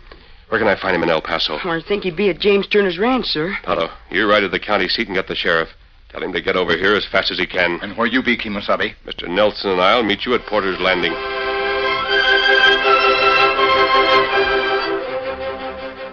Where 0.49 0.61
can 0.61 0.69
I 0.69 0.81
find 0.81 0.95
him 0.95 1.03
in 1.03 1.11
El 1.11 1.23
Paso? 1.23 1.59
Oh, 1.65 1.71
I 1.71 1.81
think 1.81 2.05
he'd 2.05 2.17
be 2.17 2.31
at 2.31 2.39
James 2.39 2.67
Turner's 2.67 2.99
ranch, 2.99 3.27
sir. 3.27 3.57
Tonto, 3.65 3.89
you 4.11 4.29
ride 4.29 4.41
to 4.41 4.49
the 4.49 4.61
county 4.61 4.89
seat 4.89 5.09
and 5.09 5.17
get 5.17 5.27
the 5.27 5.35
sheriff. 5.35 5.69
Tell 6.15 6.23
him 6.23 6.33
to 6.33 6.41
get 6.41 6.55
over 6.55 6.77
here 6.77 6.95
as 6.95 7.05
fast 7.11 7.33
as 7.33 7.41
he 7.41 7.47
can. 7.47 7.81
And 7.83 7.97
where 7.97 8.07
you 8.07 8.23
be, 8.23 8.37
Kemo 8.37 8.63
Sabe? 8.63 8.95
Mr. 9.05 9.27
Nelson 9.27 9.73
and 9.73 9.81
I'll 9.81 10.05
meet 10.05 10.25
you 10.25 10.37
at 10.37 10.47
Porter's 10.47 10.79
Landing. 10.79 11.11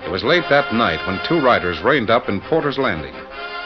It 0.04 0.10
was 0.12 0.24
late 0.24 0.46
that 0.50 0.74
night 0.74 1.06
when 1.06 1.20
two 1.30 1.46
riders 1.46 1.84
reined 1.84 2.10
up 2.10 2.28
in 2.28 2.42
Porter's 2.42 2.80
Landing. 2.80 3.14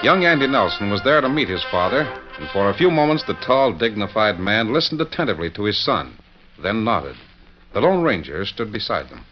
Young 0.04 0.26
Andy 0.26 0.46
Nelson 0.46 0.90
was 0.90 1.02
there 1.06 1.22
to 1.22 1.30
meet 1.30 1.48
his 1.48 1.64
father, 1.72 2.02
and 2.38 2.50
for 2.50 2.70
a 2.70 2.78
few 2.78 2.92
moments 2.92 3.24
the 3.24 3.36
tall, 3.36 3.72
dignified 3.72 4.38
man 4.38 4.74
listened 4.74 5.00
attentively 5.00 5.50
to 5.52 5.64
his 5.64 5.82
son, 5.86 6.18
then 6.62 6.84
nodded. 6.84 7.16
The 7.74 7.80
Lone 7.80 8.04
Ranger 8.04 8.46
stood 8.46 8.74
beside 8.74 9.10
them. 9.10 9.24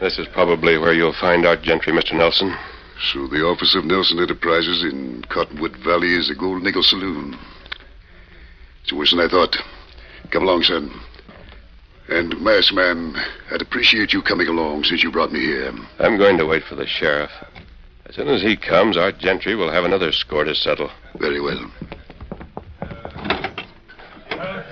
This 0.00 0.16
is 0.16 0.28
probably 0.32 0.78
where 0.78 0.94
you'll 0.94 1.12
find 1.12 1.44
our 1.44 1.56
Gentry, 1.56 1.92
Mr. 1.92 2.16
Nelson. 2.16 2.56
So 3.00 3.28
the 3.28 3.44
office 3.44 3.74
of 3.76 3.84
Nelson 3.84 4.18
Enterprises 4.18 4.82
in 4.82 5.24
Cottonwood 5.28 5.76
Valley 5.76 6.14
is 6.14 6.28
the 6.28 6.34
Gold 6.34 6.62
Nickel 6.62 6.82
Saloon. 6.82 7.38
It's 8.82 8.92
worse 8.92 9.12
than 9.12 9.20
I 9.20 9.28
thought. 9.28 9.56
Come 10.30 10.42
along, 10.42 10.64
son. 10.64 10.90
And, 12.08 12.40
Mass 12.40 12.72
man, 12.72 13.14
I'd 13.52 13.62
appreciate 13.62 14.12
you 14.12 14.20
coming 14.20 14.48
along 14.48 14.84
since 14.84 15.02
you 15.02 15.12
brought 15.12 15.30
me 15.30 15.40
here. 15.40 15.72
I'm 16.00 16.18
going 16.18 16.38
to 16.38 16.46
wait 16.46 16.64
for 16.64 16.74
the 16.74 16.86
sheriff. 16.86 17.30
As 18.06 18.16
soon 18.16 18.28
as 18.28 18.42
he 18.42 18.56
comes, 18.56 18.96
our 18.96 19.12
Gentry 19.12 19.54
will 19.54 19.70
have 19.70 19.84
another 19.84 20.10
score 20.10 20.44
to 20.44 20.54
settle. 20.54 20.90
Very 21.18 21.40
well. 21.40 21.70
Uh, 24.30 24.64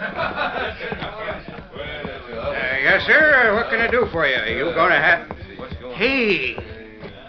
yes, 2.82 3.06
sir. 3.06 3.54
What 3.54 3.70
can 3.70 3.80
I 3.80 3.88
do 3.90 4.06
for 4.10 4.26
you? 4.26 4.56
You 4.56 4.72
gonna 4.74 5.00
have? 5.00 5.30
Hey, 5.94 6.56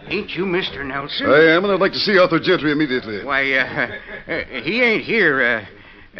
ain't 0.10 0.32
you 0.32 0.46
Mister 0.46 0.84
Nelson? 0.84 1.28
I 1.30 1.56
am, 1.56 1.64
and 1.64 1.74
I'd 1.74 1.80
like 1.80 1.94
to 1.94 2.00
see 2.00 2.18
Arthur 2.18 2.40
Gentry 2.40 2.72
immediately. 2.72 3.24
Why, 3.24 3.54
uh, 3.54 4.32
uh, 4.32 4.44
he 4.62 4.82
ain't 4.82 5.04
here. 5.04 5.42
Uh, 5.42 5.66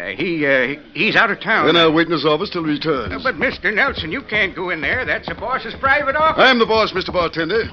uh, 0.00 0.06
he 0.10 0.46
uh, 0.46 0.80
he's 0.94 1.16
out 1.16 1.30
of 1.30 1.40
town. 1.40 1.66
Then 1.66 1.76
I'll 1.76 1.92
wait 1.92 2.06
in 2.06 2.12
his 2.12 2.24
office 2.24 2.50
till 2.50 2.64
he 2.64 2.72
returns. 2.72 3.12
Uh, 3.12 3.18
but 3.22 3.36
Mister 3.36 3.72
Nelson, 3.72 4.12
you 4.12 4.22
can't 4.22 4.54
go 4.54 4.70
in 4.70 4.80
there. 4.80 5.04
That's 5.04 5.26
the 5.26 5.34
boss's 5.34 5.74
private 5.80 6.14
office. 6.14 6.42
I'm 6.44 6.58
the 6.58 6.66
boss, 6.66 6.92
Mr. 6.92 7.12
Bartender. 7.12 7.64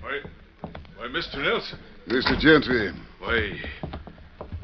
Why, 0.00 0.20
why, 0.96 1.06
Mr. 1.08 1.36
Nelson. 1.36 1.78
Mr. 2.08 2.38
Gentry. 2.38 2.92
Why, 3.18 3.60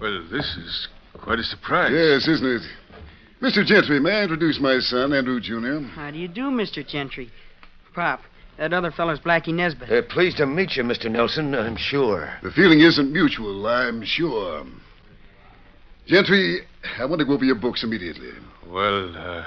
well, 0.00 0.26
this 0.30 0.56
is 0.56 0.88
quite 1.22 1.38
a 1.38 1.44
surprise. 1.44 1.92
Yes, 1.92 2.26
isn't 2.26 2.46
it? 2.46 2.62
Mr. 3.42 3.64
Gentry, 3.64 4.00
may 4.00 4.12
I 4.12 4.22
introduce 4.22 4.58
my 4.58 4.78
son, 4.78 5.12
Andrew 5.12 5.38
Jr.? 5.38 5.86
How 5.88 6.10
do 6.10 6.16
you 6.16 6.28
do, 6.28 6.44
Mr. 6.44 6.86
Gentry? 6.86 7.30
Pop, 7.94 8.22
that 8.58 8.72
other 8.72 8.90
fellow's 8.90 9.20
Blackie 9.20 9.54
Nesbitt. 9.54 9.90
Uh, 9.90 10.02
pleased 10.08 10.38
to 10.38 10.46
meet 10.46 10.76
you, 10.76 10.82
Mr. 10.82 11.10
Nelson, 11.10 11.54
I'm 11.54 11.76
sure. 11.76 12.32
The 12.42 12.50
feeling 12.50 12.80
isn't 12.80 13.12
mutual, 13.12 13.66
I'm 13.66 14.04
sure. 14.04 14.64
Gentry, 16.06 16.60
I 16.98 17.04
want 17.04 17.18
to 17.20 17.26
go 17.26 17.34
over 17.34 17.44
your 17.44 17.56
books 17.56 17.82
immediately. 17.82 18.30
Well, 18.66 19.16
uh, 19.16 19.44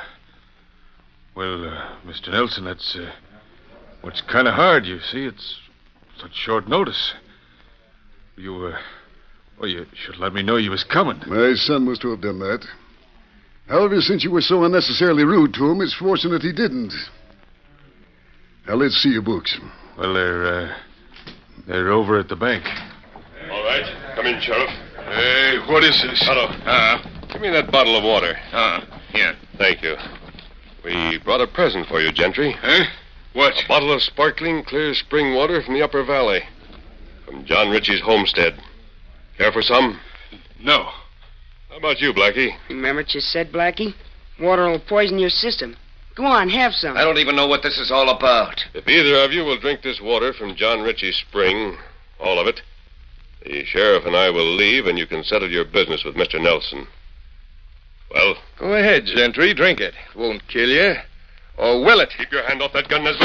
well, 1.35 1.65
uh, 1.65 1.95
Mr. 2.05 2.31
Nelson, 2.31 2.65
that's 2.65 2.95
uh, 2.95 3.11
what's 4.01 4.21
kind 4.21 4.47
of 4.47 4.53
hard. 4.53 4.85
You 4.85 4.99
see, 4.99 5.25
it's 5.25 5.57
such 6.21 6.33
short 6.33 6.67
notice. 6.67 7.13
You, 8.35 8.65
uh, 8.67 8.77
well, 9.59 9.69
you 9.69 9.85
should 9.93 10.17
let 10.17 10.33
me 10.33 10.43
know 10.43 10.57
you 10.57 10.71
was 10.71 10.83
coming. 10.83 11.21
My 11.27 11.53
son 11.55 11.85
must 11.85 12.03
have 12.03 12.21
done 12.21 12.39
that. 12.39 12.65
However, 13.67 14.01
since 14.01 14.23
you 14.23 14.31
were 14.31 14.41
so 14.41 14.63
unnecessarily 14.63 15.23
rude 15.23 15.53
to 15.53 15.69
him, 15.69 15.81
it's 15.81 15.95
fortunate 15.95 16.41
he 16.41 16.51
didn't. 16.51 16.93
Now, 18.69 18.75
let's 18.75 19.01
see 19.01 19.09
your 19.09 19.23
books. 19.23 19.59
Well, 19.97 20.13
they're, 20.13 20.45
uh, 20.45 20.77
they're 21.65 21.91
over 21.91 22.19
at 22.19 22.29
the 22.29 22.35
bank. 22.35 22.63
All 23.49 23.63
right. 23.63 24.13
Come 24.13 24.27
in, 24.27 24.39
Sheriff. 24.41 24.69
Hey, 24.69 25.57
what 25.67 25.83
is 25.83 25.99
this? 26.03 26.23
Otto. 26.29 26.53
Uh, 26.69 27.01
give 27.33 27.41
me 27.41 27.49
that 27.49 27.71
bottle 27.71 27.97
of 27.97 28.03
water. 28.03 28.37
Uh, 28.51 28.81
here. 29.11 29.35
Thank 29.57 29.81
you. 29.81 29.95
We 30.85 31.17
brought 31.23 31.41
a 31.41 31.47
present 31.47 31.87
for 31.87 31.99
you, 31.99 32.11
Gentry. 32.11 32.55
Huh? 32.61 32.83
What? 33.33 33.53
A 33.53 33.67
bottle 33.67 33.91
of 33.91 34.03
sparkling, 34.03 34.63
clear 34.65 34.93
spring 34.93 35.33
water 35.33 35.63
from 35.63 35.73
the 35.73 35.81
Upper 35.81 36.05
Valley. 36.05 36.41
From 37.25 37.45
John 37.45 37.71
Ritchie's 37.71 38.01
homestead. 38.01 38.61
Care 39.39 39.51
for 39.51 39.63
some? 39.63 39.99
No. 40.61 40.91
How 41.69 41.77
about 41.77 42.01
you, 42.01 42.13
Blackie? 42.13 42.51
Remember 42.69 43.01
what 43.01 43.15
you 43.15 43.21
said, 43.21 43.51
Blackie? 43.51 43.95
Water 44.39 44.69
will 44.69 44.79
poison 44.79 45.17
your 45.17 45.31
system. 45.31 45.75
Go 46.19 46.25
on, 46.25 46.49
have 46.49 46.73
some. 46.73 46.97
I 46.97 47.05
don't 47.05 47.17
even 47.17 47.37
know 47.37 47.47
what 47.47 47.63
this 47.63 47.79
is 47.79 47.91
all 47.91 48.09
about. 48.09 48.61
If 48.73 48.85
either 48.89 49.23
of 49.23 49.31
you 49.31 49.45
will 49.45 49.57
drink 49.57 49.83
this 49.83 50.01
water 50.01 50.33
from 50.33 50.53
John 50.53 50.81
Ritchie's 50.81 51.15
spring, 51.15 51.77
all 52.19 52.41
of 52.41 52.45
it, 52.45 52.61
the 53.45 53.63
sheriff 53.63 54.05
and 54.05 54.17
I 54.17 54.29
will 54.29 54.53
leave, 54.53 54.85
and 54.85 54.99
you 54.99 55.07
can 55.07 55.23
settle 55.23 55.49
your 55.49 55.63
business 55.63 56.03
with 56.03 56.15
Mr. 56.15 56.37
Nelson. 56.37 56.87
Well? 58.13 58.35
Go 58.57 58.73
ahead, 58.73 59.05
Gentry. 59.05 59.53
Drink 59.53 59.79
it. 59.79 59.93
It 59.93 60.19
won't 60.19 60.45
kill 60.49 60.67
you. 60.67 60.95
Or 61.57 61.85
will 61.85 62.01
it? 62.01 62.09
Keep 62.17 62.33
your 62.33 62.43
hand 62.43 62.61
off 62.61 62.73
that 62.73 62.89
gun, 62.89 63.05
Nesbitt. 63.05 63.21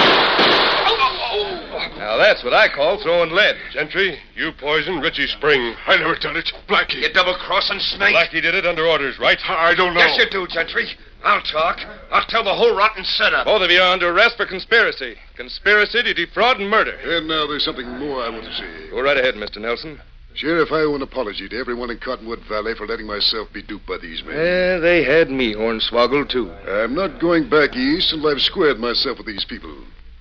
Now, 1.98 2.16
that's 2.16 2.44
what 2.44 2.52
I 2.52 2.68
call 2.72 3.02
throwing 3.02 3.32
lead. 3.32 3.56
Gentry, 3.72 4.20
you 4.36 4.52
poisoned 4.52 5.02
Ritchie 5.02 5.26
Spring. 5.26 5.74
I 5.88 5.96
never 5.96 6.14
done 6.14 6.36
it. 6.36 6.52
Blackie. 6.68 7.02
You 7.02 7.12
double-crossing 7.12 7.80
snake. 7.80 8.14
Blackie 8.14 8.40
did 8.40 8.54
it 8.54 8.66
under 8.66 8.86
orders, 8.86 9.18
right? 9.18 9.38
I 9.48 9.74
don't 9.74 9.94
know. 9.94 10.00
Yes, 10.00 10.16
you 10.18 10.30
do, 10.30 10.46
Gentry. 10.46 10.86
I'll 11.24 11.42
talk. 11.42 11.80
I'll 12.12 12.26
tell 12.26 12.44
the 12.44 12.54
whole 12.54 12.76
rotten 12.76 13.04
setup. 13.04 13.46
Both 13.46 13.62
of 13.62 13.70
you 13.70 13.80
are 13.80 13.92
under 13.92 14.10
arrest 14.10 14.36
for 14.36 14.44
conspiracy. 14.46 15.16
Conspiracy 15.36 16.02
to 16.02 16.14
defraud 16.14 16.60
and 16.60 16.68
murder. 16.68 16.92
And 17.02 17.26
now 17.26 17.46
there's 17.46 17.64
something 17.64 17.88
more 17.98 18.22
I 18.22 18.28
want 18.28 18.44
to 18.44 18.52
say. 18.52 18.90
Go 18.90 19.00
right 19.00 19.16
ahead, 19.16 19.34
Mr. 19.34 19.56
Nelson. 19.56 20.00
Sheriff, 20.34 20.72
I 20.72 20.80
owe 20.80 20.94
an 20.94 21.02
apology 21.02 21.48
to 21.48 21.56
everyone 21.56 21.90
in 21.90 21.98
Cottonwood 21.98 22.40
Valley 22.48 22.74
for 22.74 22.86
letting 22.86 23.06
myself 23.06 23.52
be 23.52 23.62
duped 23.62 23.86
by 23.86 23.98
these 23.98 24.22
men. 24.24 24.34
Yeah, 24.34 24.78
they 24.78 25.04
had 25.04 25.30
me 25.30 25.54
hornswoggled, 25.54 26.28
too. 26.28 26.50
I'm 26.68 26.94
not 26.94 27.20
going 27.20 27.48
back 27.48 27.74
east 27.74 28.12
until 28.12 28.28
I've 28.28 28.42
squared 28.42 28.78
myself 28.78 29.18
with 29.18 29.26
these 29.26 29.44
people, 29.44 29.72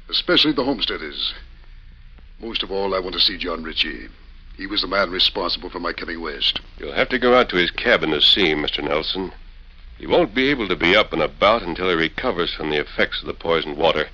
especially 0.09 0.53
the 0.53 0.63
homesteaders. 0.63 1.33
Most 2.39 2.61
of 2.61 2.71
all, 2.71 2.93
I 2.93 2.99
want 2.99 3.13
to 3.15 3.19
see 3.19 3.37
John 3.37 3.63
Ritchie. 3.63 4.07
He 4.55 4.67
was 4.67 4.81
the 4.81 4.87
man 4.87 5.09
responsible 5.09 5.71
for 5.71 5.79
my 5.79 5.93
coming 5.93 6.21
west. 6.21 6.61
You'll 6.77 6.93
have 6.93 7.09
to 7.09 7.17
go 7.17 7.33
out 7.33 7.49
to 7.49 7.57
his 7.57 7.71
cabin 7.71 8.11
to 8.11 8.21
see 8.21 8.51
him, 8.51 8.59
Mr. 8.61 8.83
Nelson. 8.83 9.31
He 10.03 10.07
won't 10.07 10.35
be 10.35 10.49
able 10.49 10.67
to 10.67 10.75
be 10.75 10.97
up 10.97 11.13
and 11.13 11.21
about 11.21 11.61
until 11.61 11.87
he 11.87 11.95
recovers 11.95 12.53
from 12.53 12.69
the 12.69 12.77
effects 12.77 13.21
of 13.21 13.27
the 13.27 13.33
poisoned 13.33 13.77
water. 13.77 14.09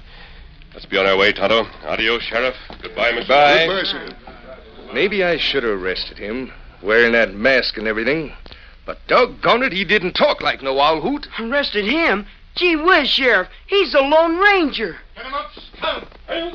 Let's 0.72 0.86
be 0.86 1.00
on 1.00 1.08
our 1.08 1.18
way, 1.18 1.34
Tonto. 1.34 1.66
Adios, 1.84 2.22
Sheriff. 2.22 2.56
Goodbye, 2.80 3.14
Mr. 3.14 3.18
Goodbye. 3.22 3.66
Goodbye, 3.66 3.84
sir. 3.86 4.10
Maybe 4.94 5.24
I 5.24 5.38
should 5.38 5.64
have 5.64 5.82
arrested 5.82 6.20
him, 6.20 6.54
wearing 6.84 7.14
that 7.14 7.34
mask 7.34 7.76
and 7.80 7.88
everything. 7.88 8.34
But 8.86 9.00
doggone 9.08 9.64
it, 9.64 9.74
he 9.74 9.84
didn't 9.84 10.14
talk 10.14 10.44
like 10.44 10.62
no 10.62 10.80
owl 10.80 11.02
hoot. 11.02 11.28
Arrested 11.40 11.86
him? 11.86 12.28
Gee 12.54 12.76
whiz, 12.76 13.10
Sheriff. 13.10 13.48
He's 13.66 13.92
the 13.92 14.02
Lone 14.02 14.38
Ranger. 14.38 14.96
The 15.16 16.54